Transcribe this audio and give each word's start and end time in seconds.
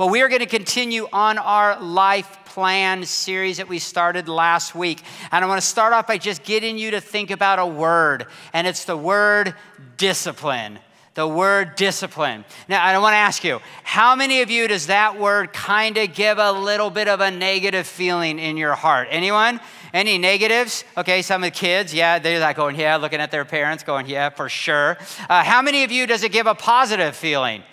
Well, 0.00 0.08
we 0.08 0.22
are 0.22 0.30
going 0.30 0.40
to 0.40 0.46
continue 0.46 1.08
on 1.12 1.36
our 1.36 1.78
life 1.78 2.38
plan 2.46 3.04
series 3.04 3.58
that 3.58 3.68
we 3.68 3.78
started 3.78 4.30
last 4.30 4.74
week. 4.74 5.02
And 5.30 5.44
I 5.44 5.46
want 5.46 5.60
to 5.60 5.66
start 5.66 5.92
off 5.92 6.06
by 6.06 6.16
just 6.16 6.42
getting 6.42 6.78
you 6.78 6.92
to 6.92 7.02
think 7.02 7.30
about 7.30 7.58
a 7.58 7.66
word, 7.66 8.24
and 8.54 8.66
it's 8.66 8.86
the 8.86 8.96
word 8.96 9.54
discipline. 9.98 10.78
The 11.12 11.28
word 11.28 11.74
discipline. 11.76 12.46
Now, 12.66 12.82
I 12.82 12.96
want 12.96 13.12
to 13.12 13.18
ask 13.18 13.44
you, 13.44 13.60
how 13.82 14.16
many 14.16 14.40
of 14.40 14.50
you 14.50 14.68
does 14.68 14.86
that 14.86 15.20
word 15.20 15.52
kind 15.52 15.98
of 15.98 16.14
give 16.14 16.38
a 16.38 16.50
little 16.50 16.88
bit 16.88 17.06
of 17.06 17.20
a 17.20 17.30
negative 17.30 17.86
feeling 17.86 18.38
in 18.38 18.56
your 18.56 18.74
heart? 18.74 19.08
Anyone? 19.10 19.60
Any 19.92 20.16
negatives? 20.16 20.82
Okay, 20.96 21.20
some 21.20 21.44
of 21.44 21.52
the 21.52 21.58
kids, 21.58 21.92
yeah, 21.92 22.18
they're 22.18 22.40
like 22.40 22.56
going, 22.56 22.76
yeah, 22.76 22.96
looking 22.96 23.20
at 23.20 23.30
their 23.30 23.44
parents, 23.44 23.84
going, 23.84 24.06
yeah, 24.06 24.30
for 24.30 24.48
sure. 24.48 24.96
Uh, 25.28 25.44
how 25.44 25.60
many 25.60 25.84
of 25.84 25.92
you 25.92 26.06
does 26.06 26.22
it 26.22 26.32
give 26.32 26.46
a 26.46 26.54
positive 26.54 27.14
feeling? 27.14 27.64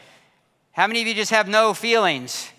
How 0.78 0.86
many 0.86 1.02
of 1.02 1.08
you 1.08 1.16
just 1.16 1.32
have 1.32 1.48
no 1.48 1.74
feelings? 1.74 2.52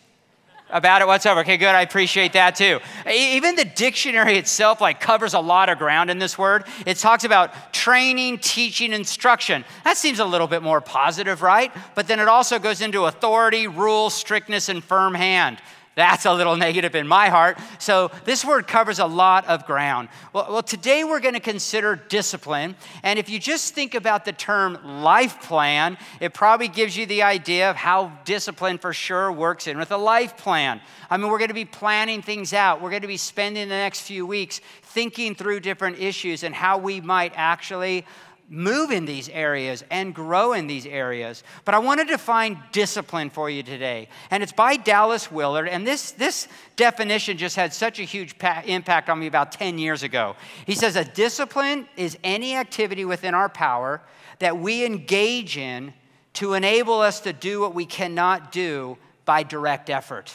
about 0.71 1.01
it 1.01 1.07
whatsoever. 1.07 1.41
Okay, 1.41 1.57
good. 1.57 1.75
I 1.75 1.81
appreciate 1.81 2.35
that 2.35 2.55
too. 2.55 2.79
Even 3.11 3.55
the 3.55 3.65
dictionary 3.65 4.37
itself 4.37 4.83
like 4.83 5.01
covers 5.01 5.33
a 5.33 5.41
lot 5.41 5.71
of 5.71 5.79
ground 5.79 6.11
in 6.11 6.19
this 6.19 6.37
word. 6.37 6.65
It 6.85 6.99
talks 6.99 7.25
about 7.25 7.73
training, 7.73 8.41
teaching, 8.41 8.93
instruction. 8.93 9.65
That 9.85 9.97
seems 9.97 10.19
a 10.19 10.27
little 10.27 10.47
bit 10.47 10.63
more 10.63 10.83
positive, 10.83 11.41
right? 11.41 11.73
But 11.95 12.07
then 12.07 12.21
it 12.21 12.29
also 12.29 12.59
goes 12.59 12.83
into 12.83 13.07
authority, 13.07 13.67
rule, 13.67 14.11
strictness, 14.11 14.69
and 14.69 14.85
firm 14.85 15.15
hand. 15.15 15.59
That's 15.99 16.27
a 16.27 16.33
little 16.33 16.55
negative 16.55 16.95
in 16.95 17.09
my 17.09 17.29
heart. 17.29 17.59
So, 17.81 18.13
this 18.25 18.45
word 18.45 18.69
covers 18.69 19.01
a 19.01 19.07
lot 19.07 19.49
of 19.49 19.67
ground. 19.67 20.09
Well, 20.33 20.47
well 20.49 20.63
today 20.63 21.03
we're 21.03 21.19
going 21.19 21.35
to 21.35 21.41
consider 21.41 21.97
discipline. 21.97 22.77
And 23.03 23.19
if 23.19 23.29
you 23.29 23.41
just 23.41 23.75
think 23.75 23.97
about 23.97 24.25
the 24.25 24.31
term 24.31 24.79
life 25.03 25.43
plan, 25.43 25.99
it 26.21 26.35
probably 26.35 26.69
gives 26.69 26.97
you 26.97 27.05
the 27.05 27.25
idea 27.25 27.69
of 27.69 27.75
how 27.75 28.13
discipline 28.25 28.79
for 28.79 28.93
sure 28.93 29.33
works 29.33 29.67
in 29.67 29.77
with 29.77 29.91
a 29.91 29.97
life 29.97 30.37
plan. 30.37 30.81
I 31.11 31.17
mean, 31.17 31.33
we're 31.33 31.39
going 31.39 31.49
to 31.49 31.55
be 31.55 31.65
planning 31.65 32.23
things 32.23 32.53
out. 32.53 32.81
We're 32.81 32.91
going 32.91 33.03
to 33.03 33.09
be 33.09 33.17
spending 33.17 33.69
the 33.69 33.75
next 33.75 34.03
few 34.03 34.25
weeks 34.25 34.61
thinking 34.83 35.35
through 35.35 35.59
different 35.59 35.99
issues 35.99 36.45
and 36.45 36.55
how 36.55 36.79
we 36.79 37.01
might 37.01 37.33
actually 37.35 38.07
move 38.49 38.91
in 38.91 39.05
these 39.05 39.29
areas 39.29 39.85
and 39.91 40.15
grow 40.15 40.53
in 40.53 40.67
these 40.67 40.87
areas. 40.87 41.43
But 41.65 41.75
I 41.75 41.79
want 41.79 42.01
to 42.01 42.07
define 42.07 42.63
discipline 42.73 43.31
for 43.31 43.51
you 43.51 43.63
today. 43.63 44.09
And 44.31 44.43
it's 44.43 44.53
by 44.53 44.77
Dallas 44.77 45.31
Willard. 45.31 45.69
And 45.69 45.87
this, 45.87 46.13
this 46.13 46.49
definition 46.77 47.37
just 47.37 47.57
had 47.57 47.75
such 47.75 47.99
a 47.99 48.05
huge 48.05 48.39
pa- 48.39 48.63
impact 48.65 49.11
on 49.11 49.19
me 49.19 49.27
about 49.27 49.53
10 49.53 49.79
years 49.79 50.03
ago. 50.03 50.35
He 50.67 50.75
says 50.75 50.97
a 50.97 51.05
discipline 51.05 51.87
is 51.97 52.17
any 52.25 52.57
activity 52.57 53.05
within 53.05 53.35
our 53.35 53.49
power 53.49 54.01
that 54.39 54.59
we 54.59 54.85
engage 54.85 55.57
in 55.59 55.93
to 56.35 56.55
enable 56.55 57.01
us 57.01 57.21
to 57.21 57.33
do 57.33 57.61
what 57.61 57.75
we 57.75 57.85
cannot 57.85 58.53
do 58.53 58.97
by 59.25 59.43
direct 59.43 59.91
effort. 59.91 60.33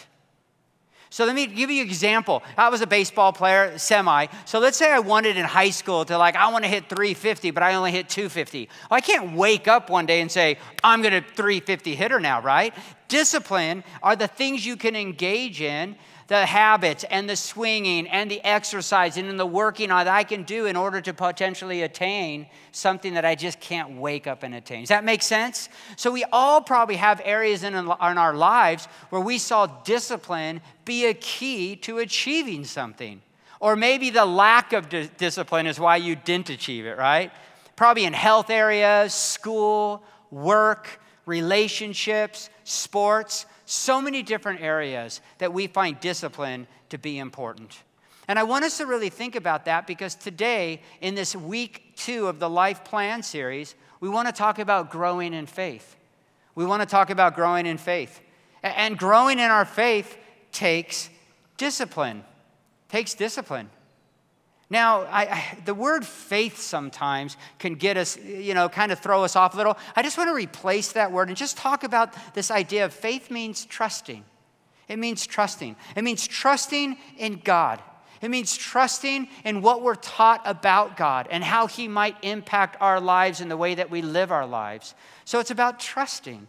So 1.14 1.26
let 1.26 1.36
me 1.36 1.46
give 1.46 1.70
you 1.70 1.84
an 1.84 1.88
example. 1.88 2.42
I 2.58 2.70
was 2.70 2.82
a 2.82 2.88
baseball 2.88 3.34
player, 3.34 3.78
semi. 3.78 4.26
So 4.46 4.58
let's 4.58 4.78
say 4.78 4.92
I 4.92 4.98
wanted 4.98 5.38
in 5.38 5.46
high 5.46 5.70
school 5.70 6.04
to 6.06 6.18
like, 6.18 6.36
I 6.36 6.52
want 6.52 6.64
to 6.64 6.68
hit 6.68 6.90
350, 6.90 7.52
but 7.52 7.62
I 7.62 7.76
only 7.76 7.92
hit 7.92 8.10
250. 8.10 8.68
Well, 8.90 8.98
I 8.98 9.00
can't 9.00 9.38
wake 9.38 9.68
up 9.68 9.92
one 9.92 10.08
day 10.08 10.22
and 10.22 10.32
say, 10.32 10.58
I'm 10.84 11.04
going 11.04 11.14
to 11.14 11.22
350 11.22 11.94
hitter 11.94 12.20
now, 12.20 12.42
right? 12.42 12.74
Discipline 13.10 13.84
are 14.02 14.16
the 14.16 14.28
things 14.28 14.66
you 14.66 14.76
can 14.76 14.96
engage 14.96 15.62
in 15.62 15.98
the 16.28 16.46
habits 16.46 17.04
and 17.06 17.30
the 17.30 17.36
swinging 17.36 18.08
and 18.08 18.30
the 18.30 18.42
exercise 18.46 19.18
and 19.18 19.40
the 19.40 19.46
working 19.46 19.92
on 19.92 20.06
that 20.06 20.14
I 20.14 20.24
can 20.24 20.44
do 20.44 20.66
in 20.66 20.76
order 20.76 21.02
to 21.02 21.14
potentially 21.14 21.82
attain 21.82 22.48
something 22.72 23.16
that 23.16 23.26
I 23.26 23.36
just 23.36 23.60
can't 23.60 23.98
wake 23.98 24.28
up 24.28 24.44
and 24.44 24.56
attain. 24.56 24.82
Does 24.82 24.90
that 24.90 25.04
make 25.04 25.22
sense? 25.22 25.70
So 25.96 26.12
we 26.12 26.24
all 26.32 26.62
probably 26.62 26.96
have 26.96 27.22
areas 27.24 27.64
in, 27.64 27.76
in 27.76 27.88
our 27.90 28.34
lives 28.34 28.88
where 29.10 29.22
we 29.22 29.38
saw 29.38 29.66
discipline 29.66 30.62
be 30.86 31.06
a 31.06 31.14
key 31.14 31.76
to 31.78 32.00
achieving 32.00 32.64
something. 32.64 33.22
Or 33.60 33.76
maybe 33.76 34.10
the 34.10 34.26
lack 34.26 34.74
of 34.74 34.90
di- 34.90 35.10
discipline 35.18 35.68
is 35.68 35.80
why 35.80 35.98
you 35.98 36.16
didn't 36.16 36.50
achieve 36.50 36.86
it, 36.86 36.98
right? 36.98 37.32
Probably 37.76 38.06
in 38.06 38.14
health 38.14 38.50
areas, 38.50 39.14
school, 39.14 40.04
work, 40.32 41.00
relationships, 41.26 42.50
sports 42.64 43.46
so 43.66 44.02
many 44.02 44.24
different 44.24 44.62
areas 44.62 45.22
that 45.38 45.54
we 45.54 45.68
find 45.68 46.00
discipline 46.00 46.68
to 46.90 46.98
be 46.98 47.18
important. 47.18 47.84
And 48.28 48.40
I 48.40 48.44
want 48.44 48.66
us 48.66 48.78
to 48.78 48.86
really 48.86 49.10
think 49.10 49.36
about 49.36 49.66
that 49.66 49.86
because 49.86 50.16
today, 50.16 50.82
in 51.02 51.16
this 51.16 51.36
week 51.36 51.94
two 51.96 52.28
of 52.28 52.40
the 52.40 52.50
Life 52.50 52.84
Plan 52.84 53.22
series, 53.24 53.76
we 54.00 54.10
want 54.10 54.28
to 54.28 54.34
talk 54.34 54.60
about 54.60 54.92
growing 54.92 55.34
in 55.34 55.46
faith. 55.46 55.96
We 56.56 56.66
want 56.66 56.82
to 56.82 56.86
talk 56.86 57.10
about 57.10 57.36
growing 57.36 57.66
in 57.66 57.78
faith. 57.78 58.22
And 58.62 58.98
growing 58.98 59.40
in 59.40 59.52
our 59.52 59.66
faith 59.66 60.18
takes 60.52 61.10
discipline, 61.58 62.24
takes 62.90 63.14
discipline. 63.14 63.70
Now, 64.74 65.02
I, 65.04 65.26
I, 65.26 65.58
the 65.66 65.76
word 65.76 66.04
faith 66.04 66.58
sometimes 66.58 67.38
can 67.60 67.76
get 67.76 67.96
us, 67.96 68.18
you 68.18 68.56
know, 68.56 68.70
kind 68.70 68.92
of 68.92 68.98
throw 68.98 69.24
us 69.24 69.36
off 69.36 69.54
a 69.54 69.58
little. 69.58 69.78
I 69.96 70.02
just 70.02 70.18
want 70.18 70.32
to 70.32 70.34
replace 70.34 70.94
that 70.94 71.12
word 71.12 71.28
and 71.28 71.38
just 71.38 71.58
talk 71.58 71.84
about 71.84 72.16
this 72.34 72.50
idea 72.50 72.84
of 72.84 72.92
faith 72.92 73.30
means 73.30 73.66
trusting. 73.66 74.26
It 74.88 74.98
means 74.98 75.28
trusting. 75.28 75.76
It 75.96 76.04
means 76.04 76.26
trusting 76.26 76.98
in 77.20 77.42
God. 77.44 77.84
It 78.20 78.30
means 78.30 78.58
trusting 78.58 79.28
in 79.46 79.62
what 79.62 79.84
we're 79.84 79.94
taught 79.94 80.42
about 80.44 80.98
God 80.98 81.28
and 81.30 81.44
how 81.44 81.68
He 81.68 81.88
might 81.88 82.18
impact 82.24 82.78
our 82.82 83.00
lives 83.00 83.42
and 83.42 83.52
the 83.52 83.58
way 83.58 83.76
that 83.76 83.92
we 83.92 84.02
live 84.02 84.32
our 84.32 84.48
lives. 84.48 84.96
So 85.24 85.40
it's 85.40 85.52
about 85.52 85.80
trusting. 85.80 86.48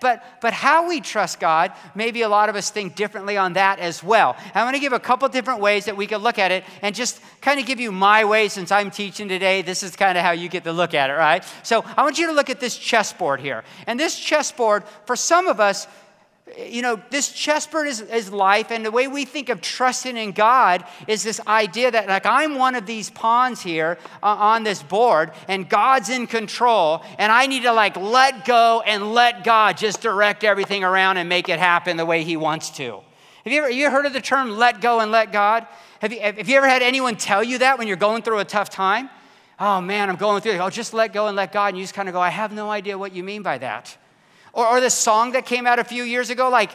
But, 0.00 0.22
but 0.40 0.52
how 0.52 0.88
we 0.88 1.00
trust 1.00 1.40
God, 1.40 1.72
maybe 1.94 2.22
a 2.22 2.28
lot 2.28 2.48
of 2.48 2.56
us 2.56 2.70
think 2.70 2.96
differently 2.96 3.36
on 3.36 3.52
that 3.54 3.78
as 3.78 4.02
well. 4.02 4.36
I'm 4.54 4.64
going 4.64 4.74
to 4.74 4.80
give 4.80 4.92
a 4.92 5.00
couple 5.00 5.28
different 5.28 5.60
ways 5.60 5.84
that 5.84 5.96
we 5.96 6.06
can 6.06 6.20
look 6.20 6.38
at 6.38 6.50
it 6.50 6.64
and 6.82 6.94
just 6.94 7.20
kind 7.40 7.60
of 7.60 7.66
give 7.66 7.80
you 7.80 7.92
my 7.92 8.24
way 8.24 8.48
since 8.48 8.72
I'm 8.72 8.90
teaching 8.90 9.28
today. 9.28 9.62
This 9.62 9.82
is 9.82 9.96
kind 9.96 10.18
of 10.18 10.24
how 10.24 10.32
you 10.32 10.48
get 10.48 10.64
to 10.64 10.72
look 10.72 10.94
at 10.94 11.10
it, 11.10 11.14
right? 11.14 11.44
So 11.62 11.84
I 11.96 12.02
want 12.02 12.18
you 12.18 12.26
to 12.26 12.32
look 12.32 12.50
at 12.50 12.60
this 12.60 12.76
chessboard 12.76 13.40
here. 13.40 13.64
And 13.86 13.98
this 13.98 14.18
chessboard, 14.18 14.84
for 15.06 15.16
some 15.16 15.46
of 15.46 15.60
us, 15.60 15.86
you 16.56 16.82
know, 16.82 17.00
this 17.10 17.30
chessboard 17.30 17.86
is, 17.86 18.00
is 18.00 18.32
life, 18.32 18.70
and 18.70 18.84
the 18.84 18.90
way 18.90 19.08
we 19.08 19.24
think 19.24 19.48
of 19.48 19.60
trusting 19.60 20.16
in 20.16 20.32
God 20.32 20.84
is 21.06 21.22
this 21.22 21.40
idea 21.46 21.90
that, 21.90 22.08
like, 22.08 22.26
I'm 22.26 22.56
one 22.56 22.74
of 22.74 22.86
these 22.86 23.10
pawns 23.10 23.60
here 23.60 23.98
uh, 24.22 24.26
on 24.26 24.64
this 24.64 24.82
board, 24.82 25.32
and 25.46 25.68
God's 25.68 26.08
in 26.08 26.26
control, 26.26 27.02
and 27.18 27.30
I 27.30 27.46
need 27.46 27.62
to, 27.62 27.72
like, 27.72 27.96
let 27.96 28.44
go 28.44 28.82
and 28.86 29.14
let 29.14 29.44
God 29.44 29.76
just 29.76 30.00
direct 30.00 30.44
everything 30.44 30.84
around 30.84 31.16
and 31.16 31.28
make 31.28 31.48
it 31.48 31.58
happen 31.58 31.96
the 31.96 32.06
way 32.06 32.24
He 32.24 32.36
wants 32.36 32.70
to. 32.70 33.00
Have 33.44 33.52
you 33.52 33.58
ever 33.60 33.70
you 33.70 33.90
heard 33.90 34.06
of 34.06 34.12
the 34.12 34.20
term 34.20 34.50
let 34.50 34.80
go 34.80 35.00
and 35.00 35.10
let 35.10 35.32
God? 35.32 35.66
Have 36.00 36.12
you, 36.12 36.20
have 36.20 36.48
you 36.48 36.56
ever 36.56 36.68
had 36.68 36.82
anyone 36.82 37.16
tell 37.16 37.42
you 37.42 37.58
that 37.58 37.78
when 37.78 37.88
you're 37.88 37.96
going 37.96 38.22
through 38.22 38.38
a 38.38 38.44
tough 38.44 38.70
time? 38.70 39.10
Oh 39.60 39.80
man, 39.80 40.08
I'm 40.08 40.16
going 40.16 40.42
through 40.42 40.52
it. 40.52 40.58
Oh, 40.58 40.70
just 40.70 40.94
let 40.94 41.12
go 41.12 41.26
and 41.26 41.36
let 41.36 41.52
God. 41.52 41.68
And 41.68 41.78
you 41.78 41.82
just 41.82 41.94
kind 41.94 42.08
of 42.08 42.12
go, 42.12 42.20
I 42.20 42.28
have 42.28 42.52
no 42.52 42.70
idea 42.70 42.96
what 42.96 43.12
you 43.12 43.24
mean 43.24 43.42
by 43.42 43.58
that. 43.58 43.96
Or, 44.52 44.66
or 44.66 44.80
the 44.80 44.90
song 44.90 45.32
that 45.32 45.46
came 45.46 45.66
out 45.66 45.78
a 45.78 45.84
few 45.84 46.04
years 46.04 46.30
ago, 46.30 46.48
like, 46.48 46.72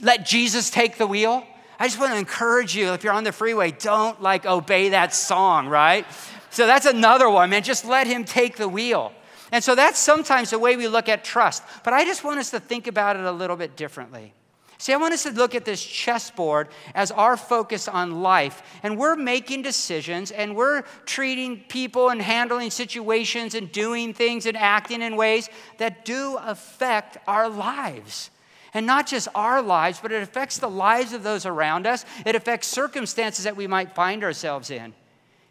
let 0.00 0.26
Jesus 0.26 0.70
take 0.70 0.98
the 0.98 1.06
wheel. 1.06 1.44
I 1.78 1.86
just 1.86 2.00
want 2.00 2.12
to 2.12 2.18
encourage 2.18 2.74
you 2.74 2.92
if 2.92 3.04
you're 3.04 3.12
on 3.12 3.24
the 3.24 3.32
freeway, 3.32 3.70
don't 3.70 4.20
like 4.22 4.46
obey 4.46 4.90
that 4.90 5.14
song, 5.14 5.68
right? 5.68 6.06
So 6.50 6.66
that's 6.66 6.86
another 6.86 7.28
one, 7.28 7.50
man. 7.50 7.62
Just 7.62 7.84
let 7.84 8.06
him 8.06 8.24
take 8.24 8.56
the 8.56 8.68
wheel. 8.68 9.12
And 9.52 9.62
so 9.62 9.74
that's 9.74 9.98
sometimes 9.98 10.50
the 10.50 10.58
way 10.58 10.76
we 10.76 10.88
look 10.88 11.08
at 11.08 11.22
trust. 11.22 11.62
But 11.84 11.92
I 11.92 12.04
just 12.04 12.24
want 12.24 12.38
us 12.40 12.50
to 12.50 12.60
think 12.60 12.86
about 12.86 13.16
it 13.16 13.24
a 13.24 13.32
little 13.32 13.56
bit 13.56 13.76
differently. 13.76 14.32
See, 14.78 14.92
I 14.92 14.96
want 14.96 15.14
us 15.14 15.22
to 15.22 15.30
look 15.30 15.54
at 15.54 15.64
this 15.64 15.82
chessboard 15.82 16.68
as 16.94 17.10
our 17.10 17.36
focus 17.36 17.88
on 17.88 18.22
life. 18.22 18.62
And 18.82 18.98
we're 18.98 19.16
making 19.16 19.62
decisions 19.62 20.30
and 20.30 20.54
we're 20.54 20.82
treating 21.06 21.60
people 21.60 22.10
and 22.10 22.20
handling 22.20 22.70
situations 22.70 23.54
and 23.54 23.72
doing 23.72 24.12
things 24.12 24.44
and 24.44 24.56
acting 24.56 25.00
in 25.00 25.16
ways 25.16 25.48
that 25.78 26.04
do 26.04 26.36
affect 26.42 27.16
our 27.26 27.48
lives. 27.48 28.30
And 28.74 28.86
not 28.86 29.06
just 29.06 29.28
our 29.34 29.62
lives, 29.62 30.00
but 30.02 30.12
it 30.12 30.22
affects 30.22 30.58
the 30.58 30.68
lives 30.68 31.14
of 31.14 31.22
those 31.22 31.46
around 31.46 31.86
us. 31.86 32.04
It 32.26 32.36
affects 32.36 32.68
circumstances 32.68 33.44
that 33.44 33.56
we 33.56 33.66
might 33.66 33.94
find 33.94 34.22
ourselves 34.22 34.70
in. 34.70 34.92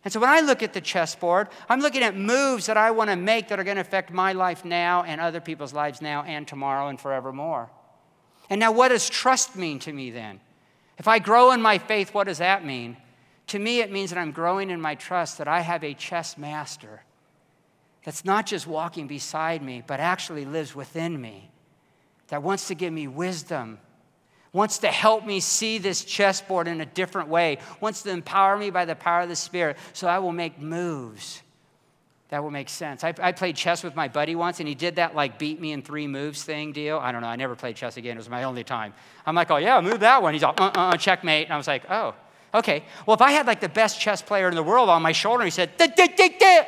And 0.03 0.13
so 0.13 0.19
when 0.19 0.29
I 0.29 0.41
look 0.41 0.61
at 0.61 0.73
the 0.73 0.81
chessboard, 0.81 1.49
I'm 1.67 1.79
looking 1.79 2.03
at 2.03 2.15
moves 2.15 2.67
that 2.67 2.77
I 2.77 2.91
want 2.91 3.09
to 3.09 3.15
make 3.15 3.47
that 3.47 3.59
are 3.59 3.63
going 3.63 3.77
to 3.77 3.81
affect 3.81 4.11
my 4.11 4.33
life 4.33 4.63
now 4.63 5.01
and 5.01 5.19
other 5.19 5.41
people's 5.41 5.73
lives 5.73 5.99
now 5.99 6.21
and 6.21 6.47
tomorrow 6.47 6.89
and 6.89 7.01
forevermore. 7.01 7.71
And 8.49 8.59
now, 8.59 8.71
what 8.71 8.89
does 8.89 9.09
trust 9.09 9.55
mean 9.55 9.79
to 9.79 9.93
me 9.93 10.11
then? 10.11 10.39
If 10.97 11.07
I 11.07 11.19
grow 11.19 11.51
in 11.51 11.61
my 11.61 11.77
faith, 11.77 12.13
what 12.13 12.25
does 12.25 12.37
that 12.37 12.65
mean? 12.65 12.97
To 13.47 13.59
me, 13.59 13.79
it 13.79 13.91
means 13.91 14.09
that 14.11 14.19
I'm 14.19 14.31
growing 14.31 14.69
in 14.69 14.81
my 14.81 14.95
trust 14.95 15.37
that 15.37 15.47
I 15.47 15.61
have 15.61 15.83
a 15.83 15.93
chess 15.93 16.37
master 16.37 17.01
that's 18.03 18.23
not 18.23 18.45
just 18.45 18.67
walking 18.67 19.07
beside 19.07 19.61
me, 19.63 19.83
but 19.85 19.99
actually 19.99 20.45
lives 20.45 20.75
within 20.75 21.19
me, 21.19 21.49
that 22.27 22.43
wants 22.43 22.67
to 22.67 22.75
give 22.75 22.93
me 22.93 23.07
wisdom, 23.07 23.79
wants 24.53 24.77
to 24.79 24.87
help 24.87 25.25
me 25.25 25.39
see 25.39 25.79
this 25.79 26.05
chessboard 26.05 26.67
in 26.67 26.81
a 26.81 26.85
different 26.85 27.29
way, 27.29 27.57
wants 27.81 28.03
to 28.03 28.11
empower 28.11 28.57
me 28.57 28.69
by 28.69 28.85
the 28.85 28.95
power 28.95 29.21
of 29.21 29.29
the 29.29 29.35
Spirit 29.35 29.77
so 29.93 30.07
I 30.07 30.19
will 30.19 30.31
make 30.31 30.59
moves 30.59 31.41
That 32.29 32.43
will 32.43 32.51
make 32.51 32.69
sense. 32.69 33.03
I, 33.03 33.13
I, 33.21 33.31
played 33.33 33.55
chess 33.55 33.83
with 33.83 33.95
my 33.95 34.07
buddy 34.07 34.33
once, 34.35 34.59
and 34.59 34.67
he 34.67 34.73
did 34.73 34.95
that 34.95 35.15
like 35.15 35.37
beat 35.37 35.61
me 35.61 35.73
in 35.73 35.83
three 35.83 36.07
moves 36.07 36.43
thing 36.43 36.71
deal. 36.71 36.97
I 36.97 37.11
don't 37.11 37.21
know. 37.21 37.27
I 37.27 37.35
never 37.35 37.55
played 37.55 37.75
chess 37.75 37.97
again. 37.97 38.17
It 38.17 38.19
was 38.19 38.29
my 38.29 38.43
only 38.43 38.63
time. 38.63 38.95
I'm 39.27 39.35
like, 39.35 39.51
oh, 39.51 39.57
yeah, 39.57 39.79
move 39.79 39.99
that 39.99 40.23
one. 40.23 40.33
He's 40.33 40.41
all, 40.41 40.55
uh, 40.57 40.71
uh, 40.75 40.79
uh 40.79 40.97
checkmate. 40.97 41.45
And 41.45 41.53
I 41.53 41.57
was 41.57 41.67
like, 41.67 41.83
oh, 41.89 42.15
okay. 42.55 42.83
Well, 43.05 43.13
if 43.13 43.21
I 43.21 43.31
had 43.31 43.45
like 43.45 43.59
the 43.59 43.69
best 43.69 43.99
chess 43.99 44.23
player 44.23 44.49
in 44.49 44.55
the 44.55 44.63
world 44.63 44.89
on 44.89 45.03
my 45.03 45.11
shoulder, 45.11 45.43
he 45.43 45.51
said. 45.51 45.69
And 45.79 46.65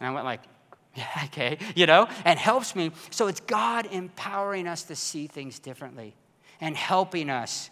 I 0.00 0.10
went 0.10 0.26
like, 0.26 0.40
yeah, 0.94 1.06
okay, 1.26 1.58
you 1.74 1.86
know, 1.86 2.06
and 2.26 2.38
helps 2.38 2.76
me. 2.76 2.92
So 3.10 3.26
it's 3.28 3.40
God 3.40 3.88
empowering 3.90 4.68
us 4.68 4.82
to 4.84 4.96
see 4.96 5.28
things 5.28 5.58
differently 5.58 6.14
and 6.60 6.76
helping 6.76 7.30
us 7.30 7.70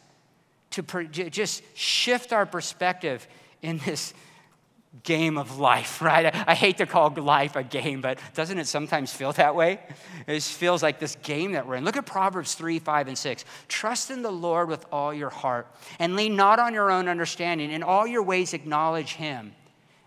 to 0.70 0.82
just 1.30 1.62
shift 1.74 2.32
our 2.32 2.46
perspective 2.46 3.26
in 3.62 3.78
this 3.78 4.14
game 5.02 5.38
of 5.38 5.58
life, 5.58 6.00
right? 6.02 6.34
I, 6.46 6.54
hate 6.54 6.78
to 6.78 6.86
call 6.86 7.10
life 7.10 7.56
a 7.56 7.62
game, 7.62 8.00
but 8.00 8.18
doesn't 8.34 8.58
it 8.58 8.66
sometimes 8.66 9.12
feel 9.12 9.32
that 9.32 9.54
way? 9.54 9.80
It 10.26 10.42
feels 10.42 10.82
like 10.82 10.98
this 10.98 11.16
game 11.22 11.52
that 11.52 11.66
we're 11.66 11.76
in. 11.76 11.84
Look 11.84 11.96
at 11.96 12.06
Proverbs 12.06 12.54
3, 12.54 12.78
5, 12.78 13.08
and 13.08 13.18
6. 13.18 13.44
Trust 13.68 14.10
in 14.10 14.22
the 14.22 14.30
Lord 14.30 14.68
with 14.68 14.84
all 14.92 15.12
your 15.12 15.30
heart 15.30 15.66
and 15.98 16.16
lean 16.16 16.36
not 16.36 16.58
on 16.58 16.74
your 16.74 16.90
own 16.90 17.08
understanding. 17.08 17.70
In 17.70 17.82
all 17.82 18.06
your 18.06 18.22
ways, 18.22 18.54
acknowledge 18.54 19.14
him, 19.14 19.54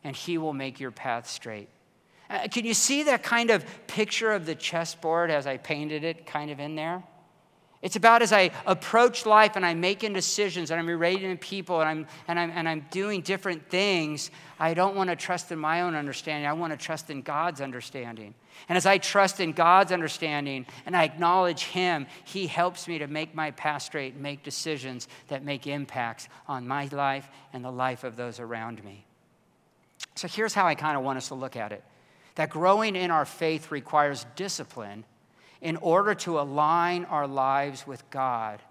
and 0.03 0.15
he 0.15 0.38
will 0.38 0.53
make 0.53 0.80
your 0.80 0.92
path 0.92 1.27
straight. 1.30 1.69
Uh, 2.30 2.47
can 2.47 2.65
you 2.65 2.74
see 2.74 3.03
that 3.03 3.24
kind 3.24 3.50
of 3.50 3.65
picture 3.88 4.31
of 4.31 4.45
the 4.45 4.53
chessboard 4.53 5.31
as 5.31 5.47
I 5.47 5.57
painted 5.57 6.03
it 6.03 6.25
kind 6.25 6.51
of 6.51 6.59
in 6.59 6.75
there? 6.75 7.03
It's 7.81 7.95
about 7.95 8.21
as 8.21 8.33
I 8.33 8.51
approach 8.65 9.25
life 9.25 9.55
and 9.55 9.65
I'm 9.65 9.79
making 9.79 10.11
decisions 10.11 10.69
and 10.69 10.77
I'm 10.79 10.87
relating 10.87 11.31
to 11.31 11.37
people 11.37 11.79
and 11.79 11.87
I'm, 11.87 12.07
and, 12.27 12.37
I'm, 12.37 12.51
and 12.51 12.67
I'm 12.67 12.85
doing 12.91 13.21
different 13.21 13.69
things, 13.69 14.31
I 14.59 14.73
don't 14.73 14.97
want 14.97 15.09
to 15.09 15.15
trust 15.15 15.49
in 15.53 15.59
my 15.59 15.81
own 15.81 15.95
understanding. 15.95 16.45
I 16.45 16.51
want 16.51 16.77
to 16.77 16.77
trust 16.77 17.09
in 17.09 17.21
God's 17.21 17.61
understanding. 17.61 18.33
And 18.67 18.77
as 18.77 18.85
I 18.85 18.97
trust 18.97 19.39
in 19.39 19.53
God's 19.53 19.93
understanding 19.93 20.65
and 20.85 20.95
I 20.95 21.05
acknowledge 21.05 21.63
Him, 21.63 22.07
He 22.25 22.47
helps 22.47 22.85
me 22.85 22.97
to 22.99 23.07
make 23.07 23.33
my 23.33 23.51
path 23.51 23.83
straight 23.83 24.13
and 24.13 24.21
make 24.21 24.43
decisions 24.43 25.07
that 25.29 25.45
make 25.45 25.65
impacts 25.65 26.27
on 26.49 26.67
my 26.67 26.89
life 26.91 27.29
and 27.53 27.63
the 27.63 27.71
life 27.71 28.03
of 28.03 28.17
those 28.17 28.41
around 28.41 28.83
me. 28.83 29.05
So 30.15 30.27
here's 30.27 30.53
how 30.53 30.67
I 30.67 30.75
kind 30.75 30.97
of 30.97 31.03
want 31.03 31.15
us 31.15 31.29
to 31.29 31.35
look 31.35 31.55
at 31.55 31.71
it 31.71 31.83
that 32.35 32.49
growing 32.49 32.95
in 32.95 33.11
our 33.11 33.25
faith 33.25 33.71
requires 33.71 34.25
discipline 34.35 35.05
in 35.61 35.77
order 35.77 36.15
to 36.15 36.39
align 36.39 37.06
our 37.06 37.27
lives 37.27 37.85
with 37.85 38.07
God 38.09 38.61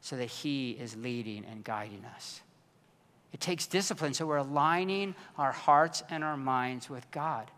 so 0.00 0.16
that 0.16 0.28
He 0.28 0.72
is 0.72 0.96
leading 0.96 1.44
and 1.44 1.64
guiding 1.64 2.04
us. 2.14 2.40
It 3.32 3.40
takes 3.40 3.66
discipline, 3.66 4.14
so 4.14 4.26
we're 4.26 4.36
aligning 4.36 5.14
our 5.38 5.52
hearts 5.52 6.02
and 6.10 6.22
our 6.22 6.36
minds 6.36 6.90
with 6.90 7.10
God 7.10 7.50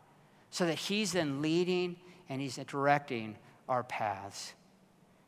so 0.50 0.66
that 0.66 0.78
He's 0.78 1.12
then 1.12 1.42
leading 1.42 1.96
and 2.28 2.40
He's 2.40 2.56
directing 2.56 3.36
our 3.68 3.82
paths. 3.82 4.54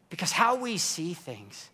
Because 0.09 0.33
how 0.33 0.57
we 0.57 0.79
see 0.79 1.15
things 1.15 1.71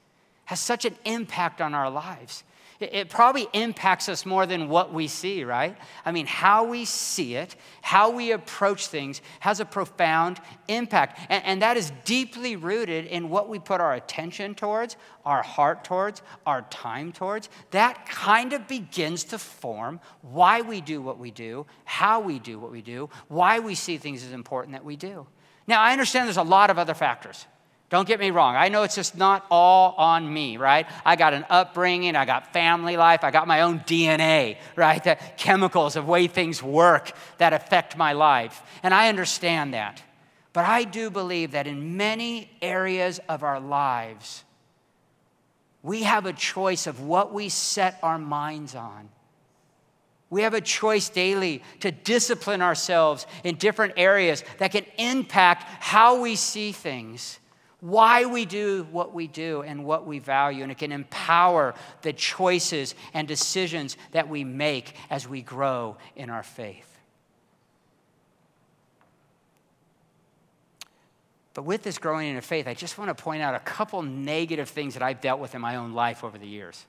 has 0.46 0.58
such 0.58 0.84
an 0.84 0.96
impact 1.04 1.60
on 1.60 1.74
our 1.74 1.90
lives. 1.90 2.44
It 2.82 3.08
probably 3.08 3.48
impacts 3.52 4.08
us 4.08 4.26
more 4.26 4.46
than 4.46 4.68
what 4.68 4.92
we 4.92 5.06
see, 5.06 5.44
right? 5.44 5.76
I 6.04 6.12
mean, 6.12 6.26
how 6.26 6.64
we 6.64 6.84
see 6.84 7.34
it, 7.34 7.54
how 7.80 8.10
we 8.10 8.32
approach 8.32 8.88
things 8.88 9.20
has 9.40 9.60
a 9.60 9.64
profound 9.64 10.40
impact. 10.68 11.20
And, 11.28 11.44
and, 11.44 11.62
that 11.62 11.76
is 11.76 11.92
deeply 12.04 12.56
rooted 12.56 13.06
in 13.06 13.28
what 13.28 13.48
we 13.48 13.58
put 13.58 13.80
our 13.80 13.94
attention 13.94 14.54
towards, 14.54 14.96
our 15.24 15.42
heart 15.42 15.84
towards, 15.84 16.22
our 16.44 16.62
time 16.62 17.12
towards. 17.12 17.48
That 17.70 18.06
kind 18.06 18.52
of 18.52 18.66
begins 18.66 19.24
to 19.24 19.38
form 19.38 20.00
why 20.22 20.62
we 20.62 20.80
do 20.80 21.00
what 21.00 21.18
we 21.18 21.30
do, 21.30 21.66
how 21.84 22.20
we 22.20 22.38
do 22.38 22.58
what 22.58 22.72
we 22.72 22.82
do, 22.82 23.08
why 23.28 23.60
we 23.60 23.74
see 23.74 23.98
things 23.98 24.24
as 24.24 24.32
important 24.32 24.72
that 24.72 24.84
we 24.84 24.96
do. 24.96 25.26
Now, 25.66 25.80
I 25.80 25.92
understand 25.92 26.26
there's 26.26 26.36
a 26.36 26.42
lot 26.42 26.70
of 26.70 26.78
other 26.78 26.94
factors. 26.94 27.46
Don't 27.92 28.08
get 28.08 28.20
me 28.20 28.30
wrong. 28.30 28.56
I 28.56 28.70
know 28.70 28.84
it's 28.84 28.94
just 28.94 29.18
not 29.18 29.44
all 29.50 29.94
on 29.98 30.32
me, 30.32 30.56
right? 30.56 30.86
I 31.04 31.14
got 31.14 31.34
an 31.34 31.44
upbringing, 31.50 32.16
I 32.16 32.24
got 32.24 32.50
family 32.50 32.96
life, 32.96 33.22
I 33.22 33.30
got 33.30 33.46
my 33.46 33.60
own 33.60 33.80
DNA, 33.80 34.56
right? 34.76 35.04
The 35.04 35.18
chemicals 35.36 35.94
of 35.94 36.08
way 36.08 36.26
things 36.26 36.62
work 36.62 37.12
that 37.36 37.52
affect 37.52 37.98
my 37.98 38.14
life. 38.14 38.62
And 38.82 38.94
I 38.94 39.10
understand 39.10 39.74
that. 39.74 40.02
But 40.54 40.64
I 40.64 40.84
do 40.84 41.10
believe 41.10 41.50
that 41.50 41.66
in 41.66 41.98
many 41.98 42.50
areas 42.62 43.20
of 43.28 43.42
our 43.42 43.60
lives, 43.60 44.42
we 45.82 46.04
have 46.04 46.24
a 46.24 46.32
choice 46.32 46.86
of 46.86 47.02
what 47.02 47.34
we 47.34 47.50
set 47.50 47.98
our 48.02 48.16
minds 48.16 48.74
on. 48.74 49.10
We 50.30 50.40
have 50.44 50.54
a 50.54 50.62
choice 50.62 51.10
daily 51.10 51.62
to 51.80 51.90
discipline 51.90 52.62
ourselves 52.62 53.26
in 53.44 53.56
different 53.56 53.92
areas 53.98 54.44
that 54.56 54.72
can 54.72 54.86
impact 54.96 55.64
how 55.80 56.22
we 56.22 56.36
see 56.36 56.72
things 56.72 57.38
why 57.82 58.26
we 58.26 58.44
do 58.44 58.86
what 58.92 59.12
we 59.12 59.26
do 59.26 59.62
and 59.62 59.84
what 59.84 60.06
we 60.06 60.20
value, 60.20 60.62
and 60.62 60.70
it 60.70 60.78
can 60.78 60.92
empower 60.92 61.74
the 62.02 62.12
choices 62.12 62.94
and 63.12 63.26
decisions 63.26 63.96
that 64.12 64.28
we 64.28 64.44
make 64.44 64.94
as 65.10 65.26
we 65.26 65.42
grow 65.42 65.96
in 66.14 66.30
our 66.30 66.44
faith. 66.44 66.86
But 71.54 71.64
with 71.64 71.82
this 71.82 71.98
growing 71.98 72.32
in 72.32 72.40
faith, 72.40 72.68
I 72.68 72.74
just 72.74 72.98
want 72.98 73.08
to 73.08 73.20
point 73.20 73.42
out 73.42 73.56
a 73.56 73.58
couple 73.58 74.00
negative 74.00 74.68
things 74.68 74.94
that 74.94 75.02
I've 75.02 75.20
dealt 75.20 75.40
with 75.40 75.56
in 75.56 75.60
my 75.60 75.74
own 75.74 75.92
life 75.92 76.22
over 76.22 76.38
the 76.38 76.46
years. 76.46 76.86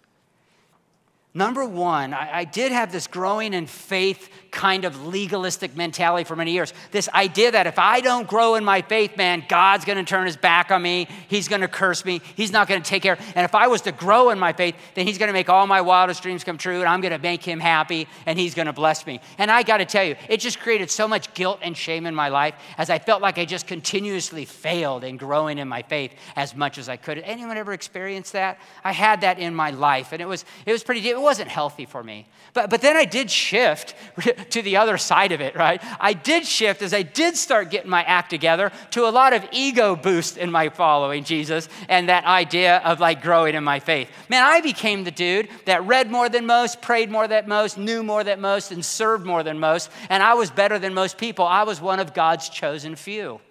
Number 1.36 1.66
one, 1.66 2.14
I, 2.14 2.30
I, 2.32 2.44
did 2.44 2.72
have 2.72 2.92
this 2.92 3.08
growing 3.08 3.56
in 3.56 3.66
faith 3.66 4.30
kind 4.52 4.86
of 4.86 5.08
legalistic 5.08 5.76
mentality 5.76 6.26
for 6.26 6.36
many 6.36 6.52
years. 6.52 6.76
This 6.92 7.10
idea 7.10 7.50
that 7.52 7.66
if 7.66 7.80
I 7.80 8.02
don't 8.02 8.28
grow 8.28 8.54
in 8.54 8.64
my 8.64 8.84
faith, 8.84 9.18
man, 9.18 9.44
God's 9.50 9.84
gonna 9.84 10.04
turn 10.04 10.28
his 10.28 10.38
back 10.38 10.70
on 10.70 10.84
me. 10.84 11.08
He's 11.28 11.48
gonna 11.48 11.68
curse 11.68 12.06
me. 12.06 12.22
He's 12.36 12.52
not 12.52 12.68
gonna 12.68 12.82
take 12.82 13.02
care. 13.02 13.18
And 13.34 13.46
if 13.46 13.56
I 13.56 13.66
was 13.66 13.82
to 13.82 13.92
grow 13.92 14.30
in 14.30 14.38
my 14.38 14.54
faith, 14.54 14.76
then 14.94 15.08
he's 15.08 15.18
gonna 15.18 15.34
make 15.34 15.50
all 15.50 15.66
my 15.66 15.82
wildest 15.82 16.22
dreams 16.22 16.44
come 16.44 16.60
true 16.60 16.82
and 16.82 16.88
I'm 16.88 17.02
gonna 17.02 17.18
make 17.18 17.44
him 17.44 17.60
happy 17.60 18.08
and 18.28 18.38
he's 18.38 18.54
gonna 18.54 18.72
bless 18.72 19.08
me. 19.08 19.20
And 19.40 19.50
I 19.50 19.64
gotta 19.64 19.86
tell 19.86 20.04
you, 20.04 20.16
it 20.30 20.40
just 20.40 20.60
created 20.60 20.92
so 20.92 21.08
much 21.08 21.34
guilt 21.34 21.58
and 21.64 21.76
shame 21.76 22.06
in 22.06 22.14
my 22.14 22.30
life 22.30 22.54
as 22.78 22.92
I 22.92 23.00
felt 23.00 23.24
like 23.24 23.40
I 23.40 23.46
just 23.46 23.66
continuously 23.66 24.46
failed 24.46 25.04
in 25.04 25.18
growing 25.18 25.58
in 25.58 25.68
my 25.68 25.82
faith 25.82 26.14
as 26.36 26.56
much 26.56 26.78
as 26.78 26.90
I 26.90 26.98
could. 26.98 27.18
Anyone 27.18 27.58
ever 27.58 27.74
experienced 27.74 28.34
that? 28.34 28.60
I 28.84 28.92
had 28.92 29.22
that 29.22 29.40
in 29.40 29.56
my 29.56 29.72
life 29.72 30.12
and 30.12 30.22
it 30.22 30.28
was, 30.28 30.46
it 30.68 30.72
was 30.72 30.84
pretty 30.84 31.02
deep 31.02 31.23
wasn't 31.24 31.50
healthy 31.50 31.86
for 31.86 32.04
me. 32.04 32.28
But, 32.54 32.70
but 32.70 32.81
then 32.81 32.96
I 32.96 33.06
did 33.06 33.31
shift 33.31 33.96
to 34.52 34.62
the 34.62 34.77
other 34.77 34.98
side 34.98 35.32
of 35.32 35.42
it, 35.42 35.56
right? 35.56 35.82
I 36.00 36.13
did 36.13 36.46
shift 36.46 36.82
as 36.82 36.94
I 36.94 37.01
did 37.01 37.36
start 37.36 37.72
getting 37.72 37.89
my 37.89 38.03
act 38.03 38.30
together 38.30 38.72
to 38.92 39.08
a 39.08 39.10
lot 39.10 39.34
of 39.34 39.44
ego 39.51 39.96
boost 39.96 40.38
in 40.38 40.51
my 40.51 40.70
following 40.70 41.24
Jesus 41.24 41.68
and 41.89 42.10
that 42.10 42.25
idea 42.25 42.77
of 42.80 43.00
like 43.00 43.24
growing 43.24 43.56
in 43.56 43.63
my 43.63 43.80
faith. 43.80 44.10
Man, 44.30 44.44
I 44.44 44.62
became 44.62 45.03
the 45.03 45.12
dude 45.12 45.50
that 45.65 45.84
read 45.86 46.12
more 46.12 46.30
than 46.30 46.46
most, 46.46 46.82
prayed 46.82 47.10
more 47.10 47.27
than 47.27 47.48
most, 47.48 47.77
knew 47.77 48.03
more 48.03 48.24
than 48.24 48.39
most, 48.39 48.72
and 48.72 48.86
served 48.86 49.25
more 49.25 49.42
than 49.42 49.60
most. 49.60 49.89
And 50.10 50.22
I 50.22 50.36
was 50.36 50.51
better 50.51 50.77
than 50.77 50.94
most 50.94 51.18
people. 51.18 51.46
I 51.46 51.63
was 51.63 51.82
one 51.82 52.00
of 52.00 52.13
God's 52.13 52.50
chosen 52.50 52.96
few. 52.96 53.42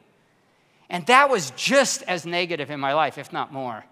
And 0.89 1.07
that 1.07 1.31
was 1.31 1.51
just 1.53 2.03
as 2.03 2.25
negative 2.27 2.71
in 2.71 2.79
my 2.79 2.93
life, 2.93 3.19
if 3.19 3.33
not 3.33 3.53
more. 3.53 3.85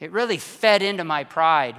It 0.00 0.10
really 0.10 0.38
fed 0.38 0.80
into 0.80 1.04
my 1.04 1.24
pride 1.24 1.76